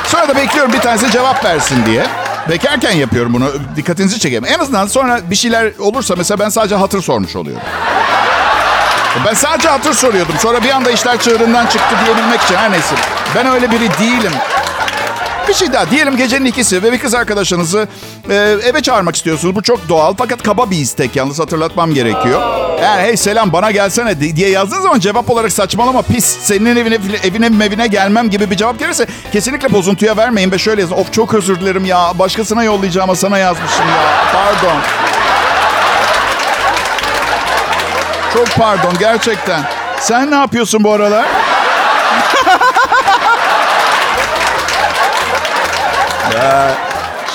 Sonra 0.06 0.28
da 0.28 0.36
bekliyorum 0.36 0.74
bir 0.74 0.80
tanesi 0.80 1.12
cevap 1.12 1.46
versin 1.46 1.78
diye. 1.86 2.06
Bekarken 2.50 2.92
yapıyorum 2.92 3.34
bunu. 3.34 3.52
Dikkatinizi 3.76 4.20
çekeyim. 4.20 4.46
En 4.46 4.60
azından 4.60 4.88
sonra 4.88 5.20
bir 5.30 5.36
şeyler 5.36 5.72
olursa 5.80 6.16
mesela 6.18 6.40
ben 6.40 6.50
sadece 6.50 6.76
hatır 6.76 7.02
sormuş 7.02 7.36
oluyorum. 7.36 7.64
Ben 9.26 9.34
sadece 9.34 9.70
hatır 9.70 9.94
soruyordum. 9.94 10.36
Sonra 10.40 10.64
bir 10.64 10.70
anda 10.70 10.92
işler 10.92 11.18
çığırından 11.20 11.66
çıktı 11.66 11.96
diyebilmek 12.06 12.42
için. 12.42 12.56
Her 12.56 12.72
neyse. 12.72 12.96
Ben 13.36 13.48
öyle 13.48 13.72
biri 13.72 13.90
değilim. 14.00 14.32
Bir 15.48 15.54
şey 15.54 15.74
daha. 15.74 15.92
Diyelim 15.92 16.18
gecenin 16.18 16.46
ikisi 16.46 16.84
ve 16.84 16.92
bir 16.92 17.00
kız 17.00 17.16
arkadaşınızı 17.16 17.88
e, 18.30 18.36
eve 18.36 18.82
çağırmak 18.82 19.16
istiyorsunuz. 19.16 19.56
Bu 19.56 19.62
çok 19.64 19.90
doğal 19.90 20.14
fakat 20.18 20.44
kaba 20.44 20.72
bir 20.72 20.78
istek. 20.78 21.16
Yalnız 21.16 21.40
hatırlatmam 21.40 21.94
gerekiyor. 21.94 22.42
Eğer 22.80 23.00
hey 23.00 23.18
selam 23.18 23.54
bana 23.54 23.72
gelsene 23.72 24.20
di- 24.20 24.36
diye 24.36 24.50
yazdığınız 24.50 24.84
zaman 24.84 25.00
cevap 25.00 25.30
olarak 25.30 25.52
saçmalama 25.52 26.02
pis 26.02 26.26
senin 26.26 26.76
evine 26.76 26.98
evine 27.24 27.66
evine 27.66 27.88
gelmem 27.88 28.30
gibi 28.30 28.52
bir 28.52 28.58
cevap 28.58 28.80
gelirse 28.80 29.06
kesinlikle 29.34 29.72
bozuntuya 29.74 30.18
vermeyin 30.18 30.52
ve 30.52 30.58
şöyle 30.58 30.82
yazın. 30.82 30.96
Of 30.96 31.14
çok 31.14 31.34
özür 31.34 31.60
dilerim 31.60 31.86
ya 31.86 32.12
başkasına 32.20 32.64
yollayacağıma 32.64 33.16
sana 33.16 33.38
yazmışım 33.38 33.86
ya. 33.90 34.04
Pardon. 34.34 34.78
Çok 38.34 38.48
pardon 38.48 38.94
gerçekten. 39.00 39.64
Sen 40.00 40.32
ne 40.32 40.36
yapıyorsun 40.36 40.84
bu 40.84 40.92
aralar? 40.94 41.26
Ya, 46.36 46.78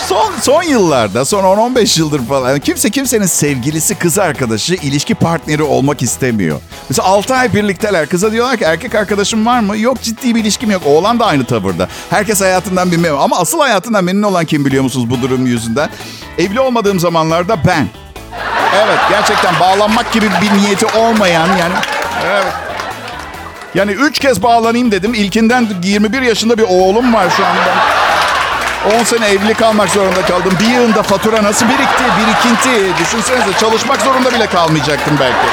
son 0.09 0.33
son 0.43 0.63
yıllarda, 0.63 1.25
son 1.25 1.45
10-15 1.45 2.01
yıldır 2.01 2.27
falan 2.27 2.61
kimse 2.61 2.91
kimsenin 2.91 3.27
sevgilisi, 3.27 3.95
kız 3.95 4.19
arkadaşı, 4.19 4.75
ilişki 4.75 5.15
partneri 5.15 5.63
olmak 5.63 6.03
istemiyor. 6.03 6.61
Mesela 6.89 7.09
6 7.09 7.35
ay 7.35 7.55
birlikteler. 7.55 8.09
Kıza 8.09 8.33
diyorlar 8.33 8.57
ki 8.57 8.65
erkek 8.65 8.95
arkadaşım 8.95 9.47
var 9.47 9.61
mı? 9.61 9.79
Yok 9.79 10.03
ciddi 10.03 10.35
bir 10.35 10.41
ilişkim 10.41 10.71
yok. 10.71 10.83
Oğlan 10.87 11.21
da 11.21 11.27
aynı 11.27 11.45
tavırda. 11.45 11.89
Herkes 12.11 12.41
hayatından 12.41 12.93
bir 12.93 12.97
memnun. 12.97 13.19
Ama 13.21 13.39
asıl 13.39 13.61
hayatından 13.61 14.05
memnun 14.05 14.23
olan 14.23 14.45
kim 14.45 14.65
biliyor 14.65 14.83
musunuz 14.83 15.11
bu 15.11 15.23
durum 15.23 15.47
yüzünden? 15.47 15.91
Evli 16.39 16.61
olmadığım 16.61 17.01
zamanlarda 17.01 17.57
ben. 17.67 17.89
Evet 18.75 18.99
gerçekten 19.11 19.61
bağlanmak 19.61 20.13
gibi 20.13 20.31
bir 20.43 20.63
niyeti 20.63 20.87
olmayan 20.87 21.49
yani. 21.49 21.75
Evet. 22.27 22.53
Yani 23.75 23.93
üç 23.93 24.19
kez 24.19 24.43
bağlanayım 24.43 24.93
dedim. 24.93 25.15
İlkinden 25.15 25.69
21 25.83 26.23
yaşında 26.23 26.59
bir 26.59 26.63
oğlum 26.63 27.15
var 27.15 27.27
şu 27.37 27.47
anda. 27.47 27.75
10 29.01 29.05
sene 29.05 29.27
evli 29.27 29.55
kalmak 29.55 29.89
zorunda 29.89 30.23
kaldım. 30.23 30.53
Bir 30.61 30.67
yığında 30.67 31.03
fatura 31.03 31.43
nasıl 31.43 31.67
birikti? 31.67 32.05
Birikinti. 32.21 32.99
Düşünsenize 32.99 33.59
çalışmak 33.61 34.01
zorunda 34.01 34.33
bile 34.33 34.47
kalmayacaktım 34.47 35.17
belki. 35.21 35.47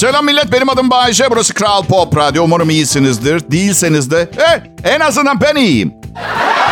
Selam 0.00 0.24
millet 0.24 0.52
benim 0.52 0.68
adım 0.68 0.90
Bayece. 0.90 1.30
Burası 1.30 1.54
Kral 1.54 1.84
Pop 1.84 2.16
Radyo. 2.16 2.44
Umarım 2.44 2.70
iyisinizdir. 2.70 3.50
Değilseniz 3.50 4.10
de 4.10 4.30
eh, 4.38 4.60
en 4.94 5.00
azından 5.00 5.40
ben 5.40 5.54
iyiyim. 5.54 5.94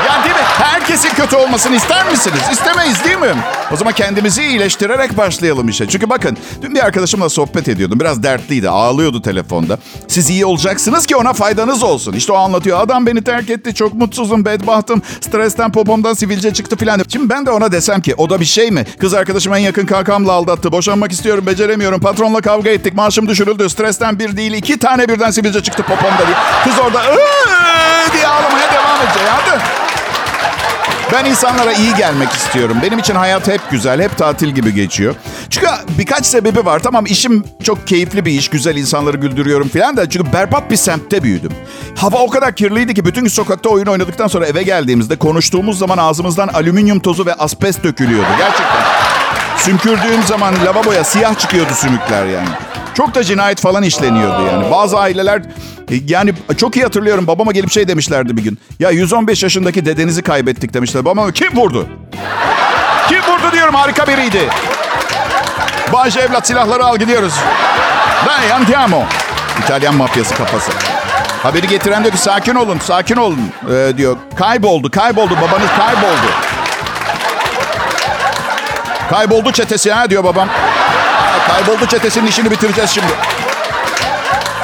Ya 0.09 0.25
değil 0.25 0.35
mi? 0.35 0.43
Herkesin 0.43 1.09
kötü 1.09 1.37
olmasını 1.37 1.77
ister 1.77 2.11
misiniz? 2.11 2.41
İstemeyiz 2.53 3.05
değil 3.05 3.19
mi? 3.19 3.35
O 3.73 3.77
zaman 3.77 3.93
kendimizi 3.93 4.43
iyileştirerek 4.43 5.17
başlayalım 5.17 5.69
işe. 5.69 5.89
Çünkü 5.89 6.11
bakın 6.11 6.37
dün 6.63 6.75
bir 6.75 6.85
arkadaşımla 6.85 7.29
sohbet 7.29 7.69
ediyordum. 7.69 8.01
Biraz 8.01 8.23
dertliydi. 8.23 8.69
Ağlıyordu 8.69 9.23
telefonda. 9.23 9.79
Siz 10.09 10.31
iyi 10.31 10.47
olacaksınız 10.47 11.07
ki 11.07 11.17
ona 11.17 11.33
faydanız 11.33 11.83
olsun. 11.83 12.13
İşte 12.13 12.33
o 12.33 12.37
anlatıyor. 12.37 12.81
Adam 12.81 13.07
beni 13.07 13.25
terk 13.25 13.51
etti. 13.51 13.75
Çok 13.75 13.95
mutsuzum, 13.95 14.45
bedbahtım. 14.45 15.03
Stresten 15.21 15.73
popomdan 15.73 16.15
sivilce 16.15 16.53
çıktı 16.53 16.77
filan. 16.77 17.01
Şimdi 17.09 17.31
ben 17.31 17.47
de 17.47 17.51
ona 17.51 17.73
desem 17.73 18.01
ki 18.01 18.15
o 18.15 18.31
da 18.31 18.41
bir 18.41 18.45
şey 18.45 18.71
mi? 18.71 18.85
Kız 18.99 19.15
arkadaşım 19.15 19.55
en 19.55 19.59
yakın 19.59 19.87
kankamla 19.87 20.33
aldattı. 20.33 20.73
Boşanmak 20.73 21.13
istiyorum, 21.13 21.47
beceremiyorum. 21.47 22.01
Patronla 22.01 22.41
kavga 22.41 22.71
ettik. 22.71 22.95
Maaşım 22.95 23.29
düşürüldü. 23.29 23.69
Stresten 23.69 24.19
bir 24.19 24.37
değil 24.37 24.53
iki 24.53 24.79
tane 24.79 25.09
birden 25.09 25.31
sivilce 25.31 25.63
çıktı 25.63 25.83
popomda 25.83 26.27
diye. 26.27 26.37
Kız 26.65 26.79
orada 26.79 27.03
diye 28.13 28.27
ağlamaya 28.27 28.73
devam 28.73 28.97
edecek. 29.03 29.23
Hadi. 29.29 29.88
Ben 31.13 31.25
insanlara 31.25 31.73
iyi 31.73 31.95
gelmek 31.95 32.33
istiyorum. 32.33 32.77
Benim 32.83 32.99
için 32.99 33.15
hayat 33.15 33.49
hep 33.49 33.61
güzel, 33.71 34.03
hep 34.03 34.19
tatil 34.19 34.49
gibi 34.49 34.75
geçiyor. 34.75 35.15
Çünkü 35.51 35.67
birkaç 35.99 36.27
sebebi 36.27 36.67
var. 36.67 36.79
Tamam 36.79 37.07
işim 37.07 37.45
çok 37.63 37.87
keyifli 37.87 38.25
bir 38.25 38.33
iş, 38.33 38.49
güzel 38.49 38.77
insanları 38.77 39.17
güldürüyorum 39.17 39.69
falan 39.69 39.97
da. 39.97 40.11
Çünkü 40.11 40.33
berbat 40.33 40.71
bir 40.71 40.77
semtte 40.77 41.23
büyüdüm. 41.23 41.53
Hava 41.97 42.17
o 42.19 42.31
kadar 42.31 42.55
kirliydi 42.55 42.95
ki 42.95 43.05
bütün 43.05 43.29
sokakta 43.29 43.69
oyun 43.69 43.87
oynadıktan 43.87 44.29
sonra 44.29 44.47
eve 44.47 44.63
geldiğimizde 44.63 45.17
konuştuğumuz 45.17 45.79
zaman 45.79 45.99
ağzımızdan 45.99 46.49
alüminyum 46.49 47.01
tozu 47.01 47.27
ve 47.27 47.35
asbest 47.35 47.85
dökülüyordu. 47.85 48.29
Gerçekten. 48.39 48.83
Sümkürdüğüm 49.57 50.23
zaman 50.23 50.55
lavaboya 50.67 51.05
siyah 51.05 51.39
çıkıyordu 51.39 51.73
sümükler 51.75 52.27
yani. 52.27 52.49
Çok 52.99 53.15
da 53.15 53.25
cinayet 53.25 53.61
falan 53.61 53.83
işleniyordu 53.83 54.43
yani. 54.47 54.71
Bazı 54.71 54.99
aileler 54.99 55.39
e, 55.91 55.95
yani 56.07 56.33
çok 56.57 56.77
iyi 56.77 56.83
hatırlıyorum 56.83 57.27
babama 57.27 57.53
gelip 57.53 57.71
şey 57.71 57.89
demişlerdi 57.89 58.37
bir 58.37 58.43
gün. 58.45 58.59
Ya 58.79 58.91
115 58.91 59.43
yaşındaki 59.43 59.87
dedenizi 59.87 60.23
kaybettik 60.23 60.75
demişler. 60.75 61.05
Babama 61.05 61.33
kim 61.33 61.57
vurdu? 61.57 61.89
Kim 63.09 63.19
vurdu 63.19 63.53
diyorum 63.53 63.75
harika 63.75 64.07
biriydi. 64.07 64.49
Bağış 65.93 66.17
evlat 66.17 66.47
silahları 66.47 66.85
al 66.85 66.97
gidiyoruz. 66.97 67.35
Dai 68.27 68.53
andiamo. 68.53 69.05
İtalyan 69.65 69.95
mafyası 69.95 70.35
kafası. 70.35 70.73
Haberi 71.43 71.69
getiren 71.69 72.03
diyor 72.05 72.15
ki 72.15 72.21
sakin 72.21 72.55
olun, 72.55 72.79
sakin 72.79 73.17
olun 73.17 73.41
ee, 73.71 73.93
diyor. 73.97 74.17
Kayboldu, 74.37 74.91
kayboldu, 74.91 75.37
babanız 75.37 75.71
kayboldu. 75.79 76.29
Kayboldu 79.11 79.53
çetesi 79.53 79.93
ha 79.93 80.11
diyor 80.11 80.25
babam. 80.25 80.49
Kayboldu 81.49 81.87
çetesinin 81.91 82.27
işini 82.27 82.51
bitireceğiz 82.51 82.91
şimdi. 82.91 83.13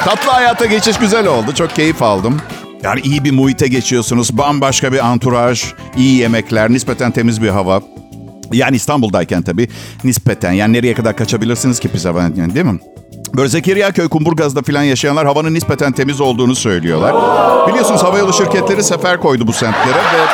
Tatlı 0.05 0.31
hayata 0.31 0.65
geçiş 0.65 0.97
güzel 0.97 1.27
oldu. 1.27 1.53
Çok 1.53 1.75
keyif 1.75 2.01
aldım. 2.01 2.41
Yani 2.83 3.01
iyi 3.01 3.23
bir 3.23 3.31
muhite 3.31 3.67
geçiyorsunuz. 3.67 4.37
Bambaşka 4.37 4.93
bir 4.93 5.05
anturaj, 5.05 5.63
iyi 5.97 6.19
yemekler, 6.19 6.69
nispeten 6.69 7.11
temiz 7.11 7.41
bir 7.41 7.49
hava. 7.49 7.81
Yani 8.53 8.75
İstanbul'dayken 8.75 9.41
tabii 9.41 9.67
nispeten. 10.03 10.51
Yani 10.51 10.73
nereye 10.73 10.93
kadar 10.93 11.15
kaçabilirsiniz 11.15 11.79
ki 11.79 11.87
pizza 11.87 12.09
yani 12.09 12.55
değil 12.55 12.65
mi? 12.65 12.79
Böyle 13.35 13.49
Zekeriya 13.49 13.91
Köy, 13.91 14.07
Kumburgaz'da 14.07 14.61
falan 14.61 14.83
yaşayanlar 14.83 15.25
havanın 15.25 15.53
nispeten 15.53 15.91
temiz 15.91 16.21
olduğunu 16.21 16.55
söylüyorlar. 16.55 17.15
Biliyorsunuz 17.67 18.03
havayolu 18.03 18.33
şirketleri 18.33 18.83
sefer 18.83 19.19
koydu 19.19 19.47
bu 19.47 19.53
semtlere 19.53 19.97
ve 19.97 20.25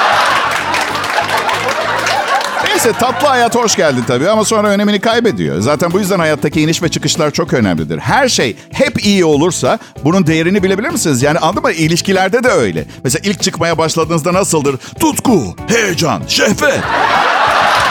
Neyse 2.85 2.99
tatlı 2.99 3.27
hayat 3.27 3.55
hoş 3.55 3.75
geldin 3.75 4.03
tabii 4.07 4.29
ama 4.29 4.45
sonra 4.45 4.67
önemini 4.67 4.99
kaybediyor. 4.99 5.59
Zaten 5.59 5.91
bu 5.93 5.99
yüzden 5.99 6.19
hayattaki 6.19 6.61
iniş 6.61 6.83
ve 6.83 6.89
çıkışlar 6.89 7.31
çok 7.31 7.53
önemlidir. 7.53 7.99
Her 7.99 8.29
şey 8.29 8.57
hep 8.73 9.05
iyi 9.05 9.25
olursa 9.25 9.79
bunun 10.03 10.27
değerini 10.27 10.63
bilebilir 10.63 10.89
misiniz? 10.89 11.21
Yani 11.21 11.39
anladın 11.39 11.63
mı? 11.63 11.71
İlişkilerde 11.71 12.43
de 12.43 12.49
öyle. 12.49 12.85
Mesela 13.03 13.29
ilk 13.29 13.41
çıkmaya 13.41 13.77
başladığınızda 13.77 14.33
nasıldır? 14.33 14.77
Tutku, 14.99 15.55
heyecan, 15.67 16.23
şehvet. 16.27 16.79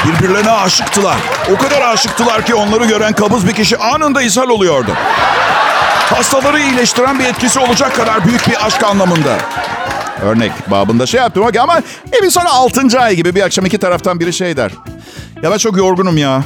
Birbirlerine 0.04 0.50
aşıktılar. 0.50 1.16
O 1.54 1.58
kadar 1.58 1.82
aşıktılar 1.82 2.46
ki 2.46 2.54
onları 2.54 2.84
gören 2.84 3.12
kabız 3.12 3.48
bir 3.48 3.52
kişi 3.52 3.78
anında 3.78 4.22
ishal 4.22 4.48
oluyordu. 4.48 4.90
Hastaları 6.14 6.60
iyileştiren 6.60 7.18
bir 7.18 7.24
etkisi 7.24 7.58
olacak 7.58 7.96
kadar 7.96 8.24
büyük 8.24 8.48
bir 8.48 8.66
aşk 8.66 8.84
anlamında. 8.84 9.38
Örnek 10.24 10.52
babında 10.70 11.06
şey 11.06 11.20
yaptım 11.20 11.44
ama 11.62 11.80
evin 12.20 12.28
sonra 12.28 12.50
6. 12.50 13.00
ay 13.00 13.16
gibi 13.16 13.34
bir 13.34 13.42
akşam 13.42 13.66
iki 13.66 13.78
taraftan 13.78 14.20
biri 14.20 14.32
şey 14.32 14.56
der. 14.56 14.72
Ya 15.42 15.50
ben 15.50 15.58
çok 15.58 15.76
yorgunum 15.76 16.18
ya. 16.18 16.42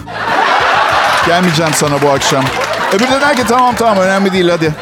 Gelmeyeceğim 1.26 1.72
sana 1.74 2.02
bu 2.02 2.10
akşam. 2.10 2.44
Öbürü 2.92 3.10
de 3.10 3.20
der 3.20 3.36
ki 3.36 3.42
tamam 3.48 3.74
tamam 3.74 3.98
önemli 3.98 4.32
değil 4.32 4.48
hadi. 4.48 4.72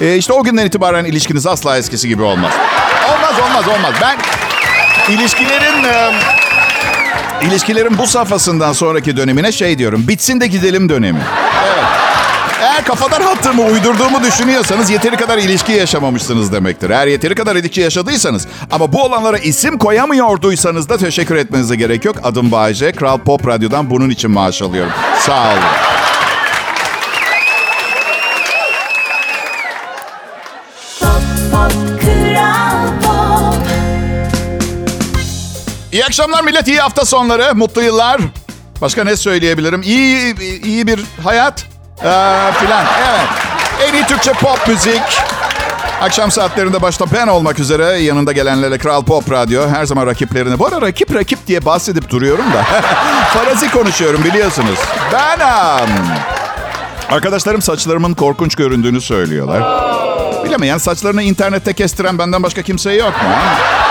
Ee, 0.00 0.16
işte 0.16 0.32
o 0.32 0.42
günden 0.42 0.66
itibaren 0.66 1.04
ilişkiniz 1.04 1.46
asla 1.46 1.78
eskisi 1.78 2.08
gibi 2.08 2.22
olmaz. 2.22 2.52
Olmaz 3.08 3.34
olmaz 3.46 3.68
olmaz. 3.68 3.94
Ben 4.02 4.18
ilişkilerin... 5.14 5.84
E, 5.84 6.10
ilişkilerin 7.46 7.98
bu 7.98 8.06
safhasından 8.06 8.72
sonraki 8.72 9.16
dönemine 9.16 9.52
şey 9.52 9.78
diyorum. 9.78 10.08
Bitsin 10.08 10.40
de 10.40 10.46
gidelim 10.46 10.88
dönemi. 10.88 11.20
Eğer 12.62 12.84
kafadan 12.84 13.20
attığımı, 13.20 13.62
uydurduğumu 13.62 14.22
düşünüyorsanız 14.22 14.90
yeteri 14.90 15.16
kadar 15.16 15.38
ilişki 15.38 15.72
yaşamamışsınız 15.72 16.52
demektir. 16.52 16.90
Eğer 16.90 17.06
yeteri 17.06 17.34
kadar 17.34 17.56
ilişki 17.56 17.80
yaşadıysanız 17.80 18.46
ama 18.70 18.92
bu 18.92 19.02
olanlara 19.02 19.38
isim 19.38 19.78
koyamıyorduysanız 19.78 20.88
da 20.88 20.96
teşekkür 20.96 21.36
etmenize 21.36 21.76
gerek 21.76 22.04
yok. 22.04 22.16
Adım 22.22 22.52
Bayece, 22.52 22.92
Kral 22.92 23.18
Pop 23.18 23.46
Radyo'dan 23.46 23.90
bunun 23.90 24.10
için 24.10 24.30
maaş 24.30 24.62
alıyorum. 24.62 24.92
Sağ 25.18 25.42
olun. 25.42 25.62
İyi 35.92 36.04
akşamlar 36.04 36.44
millet, 36.44 36.68
iyi 36.68 36.80
hafta 36.80 37.04
sonları, 37.04 37.54
mutlu 37.54 37.82
yıllar. 37.82 38.20
Başka 38.80 39.04
ne 39.04 39.16
söyleyebilirim? 39.16 39.82
İyi, 39.82 40.34
iyi 40.64 40.86
bir 40.86 41.00
hayat 41.24 41.71
ee, 42.04 42.52
filan. 42.52 42.84
Evet. 43.08 43.28
En 43.88 43.94
iyi 43.94 44.06
Türkçe 44.06 44.32
pop 44.32 44.68
müzik. 44.68 45.22
Akşam 46.00 46.30
saatlerinde 46.30 46.82
başta 46.82 47.04
ben 47.14 47.26
olmak 47.26 47.58
üzere 47.58 47.84
yanında 47.84 48.32
gelenlerle 48.32 48.78
Kral 48.78 49.02
Pop 49.04 49.32
Radyo. 49.32 49.68
Her 49.68 49.84
zaman 49.84 50.06
rakiplerine. 50.06 50.58
Bu 50.58 50.66
ara 50.66 50.80
rakip 50.80 51.14
rakip 51.14 51.46
diye 51.46 51.64
bahsedip 51.64 52.10
duruyorum 52.10 52.44
da. 52.52 52.62
Farazi 53.34 53.70
konuşuyorum 53.70 54.24
biliyorsunuz. 54.24 54.78
Benim. 55.12 55.98
Arkadaşlarım 57.10 57.62
saçlarımın 57.62 58.14
korkunç 58.14 58.54
göründüğünü 58.54 59.00
söylüyorlar. 59.00 59.62
Bilemeyen 60.44 60.78
saçlarını 60.78 61.22
internette 61.22 61.72
kestiren 61.72 62.18
benden 62.18 62.42
başka 62.42 62.62
kimse 62.62 62.92
yok 62.92 63.12
mu? 63.22 63.28
ha? 63.28 63.82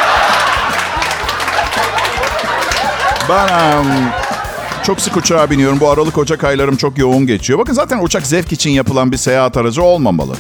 Çok 4.84 5.02
sık 5.02 5.18
uçağa 5.18 5.50
biniyorum. 5.52 5.80
Bu 5.80 5.90
Aralık 5.90 6.18
Ocak 6.18 6.44
aylarım 6.44 6.76
çok 6.76 6.98
yoğun 6.98 7.28
geçiyor. 7.28 7.60
Bakın 7.60 7.74
zaten 7.74 8.00
uçak 8.04 8.28
zevk 8.28 8.52
için 8.52 8.70
yapılan 8.70 9.12
bir 9.12 9.18
seyahat 9.18 9.58
aracı 9.58 9.84
olmamalı. 9.84 10.36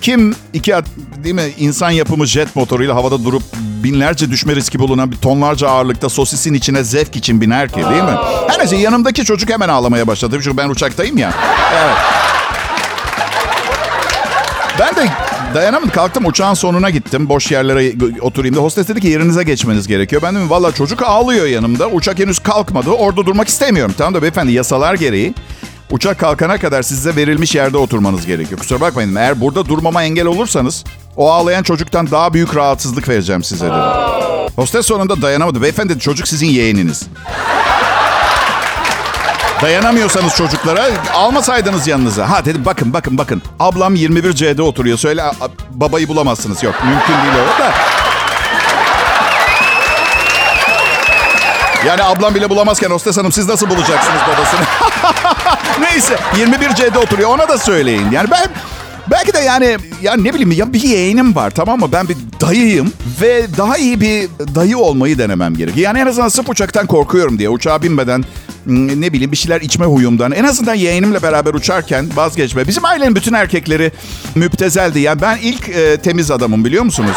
Kim 0.00 0.34
iki 0.52 0.74
değil 1.24 1.34
mi 1.34 1.42
insan 1.58 1.90
yapımı 1.90 2.26
jet 2.26 2.56
motoruyla 2.56 2.94
havada 2.94 3.24
durup 3.24 3.42
binlerce 3.84 4.30
düşme 4.30 4.56
riski 4.56 4.78
bulunan 4.78 5.12
bir 5.12 5.16
tonlarca 5.16 5.68
ağırlıkta 5.68 6.08
sosisin 6.08 6.54
içine 6.54 6.84
zevk 6.84 7.16
için 7.16 7.40
biner 7.40 7.68
ki 7.68 7.76
değil 7.76 8.02
mi? 8.02 8.16
Her 8.48 8.58
neyse 8.58 8.76
yanımdaki 8.76 9.24
çocuk 9.24 9.50
hemen 9.50 9.68
ağlamaya 9.68 10.06
başladı. 10.06 10.38
Çünkü 10.44 10.56
ben 10.56 10.68
uçaktayım 10.68 11.18
ya. 11.18 11.32
Evet. 11.74 11.96
Ben 14.78 14.96
de 14.96 15.08
dayanamadım. 15.54 15.90
Kalktım 15.90 16.26
uçağın 16.26 16.54
sonuna 16.54 16.90
gittim. 16.90 17.28
Boş 17.28 17.50
yerlere 17.50 17.92
oturayım 18.20 18.56
da. 18.56 18.60
Hostes 18.60 18.88
dedi 18.88 19.00
ki 19.00 19.08
yerinize 19.08 19.42
geçmeniz 19.42 19.86
gerekiyor. 19.88 20.22
Ben 20.22 20.34
dedim 20.34 20.50
valla 20.50 20.72
çocuk 20.72 21.02
ağlıyor 21.02 21.46
yanımda. 21.46 21.88
Uçak 21.88 22.18
henüz 22.18 22.38
kalkmadı. 22.38 22.90
Orada 22.90 23.26
durmak 23.26 23.48
istemiyorum. 23.48 23.94
Tamam 23.98 24.14
da 24.14 24.22
beyefendi 24.22 24.52
yasalar 24.52 24.94
gereği 24.94 25.34
uçak 25.90 26.18
kalkana 26.18 26.58
kadar 26.58 26.82
size 26.82 27.16
verilmiş 27.16 27.54
yerde 27.54 27.76
oturmanız 27.76 28.26
gerekiyor. 28.26 28.60
Kusura 28.60 28.80
bakmayın. 28.80 29.14
Eğer 29.14 29.40
burada 29.40 29.66
durmama 29.66 30.02
engel 30.02 30.26
olursanız 30.26 30.84
o 31.16 31.30
ağlayan 31.30 31.62
çocuktan 31.62 32.10
daha 32.10 32.34
büyük 32.34 32.56
rahatsızlık 32.56 33.08
vereceğim 33.08 33.42
size 33.42 33.66
dedi. 33.66 33.74
Hostes 34.56 34.86
sonunda 34.86 35.22
dayanamadı. 35.22 35.62
Beyefendi 35.62 35.98
çocuk 35.98 36.28
sizin 36.28 36.46
yeğeniniz. 36.46 37.02
Dayanamıyorsanız 39.62 40.36
çocuklara 40.36 40.86
almasaydınız 41.14 41.86
yanınıza. 41.86 42.30
Ha 42.30 42.44
dedim 42.44 42.64
bakın 42.64 42.92
bakın 42.92 43.18
bakın. 43.18 43.42
Ablam 43.60 43.94
21C'de 43.94 44.62
oturuyor. 44.62 44.98
Söyle 44.98 45.24
babayı 45.70 46.08
bulamazsınız. 46.08 46.62
Yok 46.62 46.74
mümkün 46.84 47.14
değil 47.14 47.44
o 47.56 47.60
da. 47.62 47.72
Yani 51.86 52.02
ablam 52.02 52.34
bile 52.34 52.50
bulamazken 52.50 52.90
hostes 52.90 53.16
hanım 53.16 53.32
siz 53.32 53.48
nasıl 53.48 53.70
bulacaksınız 53.70 54.20
babasını? 54.28 54.60
Neyse 55.80 56.16
21C'de 56.36 56.98
oturuyor 56.98 57.30
ona 57.30 57.48
da 57.48 57.58
söyleyin. 57.58 58.10
Yani 58.10 58.30
ben 58.30 58.46
belki 59.10 59.32
de 59.32 59.38
yani 59.38 59.76
ya 60.02 60.16
ne 60.16 60.34
bileyim 60.34 60.52
ya 60.52 60.72
bir 60.72 60.82
yeğenim 60.82 61.34
var 61.34 61.50
tamam 61.50 61.80
mı? 61.80 61.88
Ben 61.92 62.08
bir 62.08 62.16
dayıyım 62.40 62.92
ve 63.20 63.46
daha 63.56 63.76
iyi 63.76 64.00
bir 64.00 64.28
dayı 64.54 64.78
olmayı 64.78 65.18
denemem 65.18 65.56
gerekiyor. 65.56 65.86
Yani 65.86 65.98
en 65.98 66.06
azından 66.06 66.28
sırf 66.28 66.48
uçaktan 66.48 66.86
korkuyorum 66.86 67.38
diye 67.38 67.48
uçağa 67.48 67.82
binmeden 67.82 68.24
ne 68.66 69.12
bileyim 69.12 69.32
bir 69.32 69.36
şeyler 69.36 69.60
içme 69.60 69.86
huyumdan. 69.86 70.32
En 70.32 70.44
azından 70.44 70.74
yeğenimle 70.74 71.22
beraber 71.22 71.54
uçarken 71.54 72.08
vazgeçme. 72.14 72.66
Bizim 72.68 72.84
ailenin 72.84 73.16
bütün 73.16 73.32
erkekleri 73.32 73.92
müptezeldi. 74.34 75.00
Yani 75.00 75.22
ben 75.22 75.36
ilk 75.42 75.68
e, 75.68 75.96
temiz 75.96 76.30
adamım 76.30 76.64
biliyor 76.64 76.84
musunuz? 76.84 77.16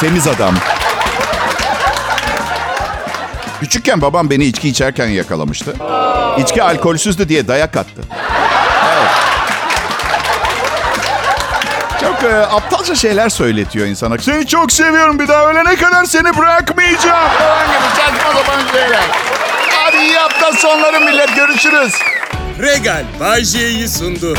temiz 0.00 0.28
adam. 0.28 0.54
Küçükken 3.60 4.02
babam 4.02 4.30
beni 4.30 4.44
içki 4.44 4.68
içerken 4.68 5.06
yakalamıştı. 5.06 5.74
İçki 6.38 6.62
alkolsüzdü 6.62 7.28
diye 7.28 7.48
dayak 7.48 7.76
attı. 7.76 8.02
Çok 12.00 12.24
e, 12.24 12.36
aptalca 12.36 12.94
şeyler 12.94 13.28
söyletiyor 13.28 13.86
insana. 13.86 14.18
Seni 14.18 14.46
çok 14.46 14.72
seviyorum 14.72 15.18
bir 15.18 15.28
daha 15.28 15.50
ölene 15.50 15.76
kadar 15.76 16.04
seni 16.04 16.36
bırakmayacağım. 16.36 17.28
Falan 17.38 17.66
gibi 17.66 17.96
saçma 17.96 18.32
sapan 18.32 18.60
şeyler. 18.72 19.04
İyi 20.02 20.16
hafta 20.16 20.52
sonları 20.52 21.00
millet 21.00 21.36
görüşürüz. 21.36 21.94
Regal 22.62 23.04
Bay 23.20 23.44
J'yi 23.44 23.88
sundu. 23.88 24.34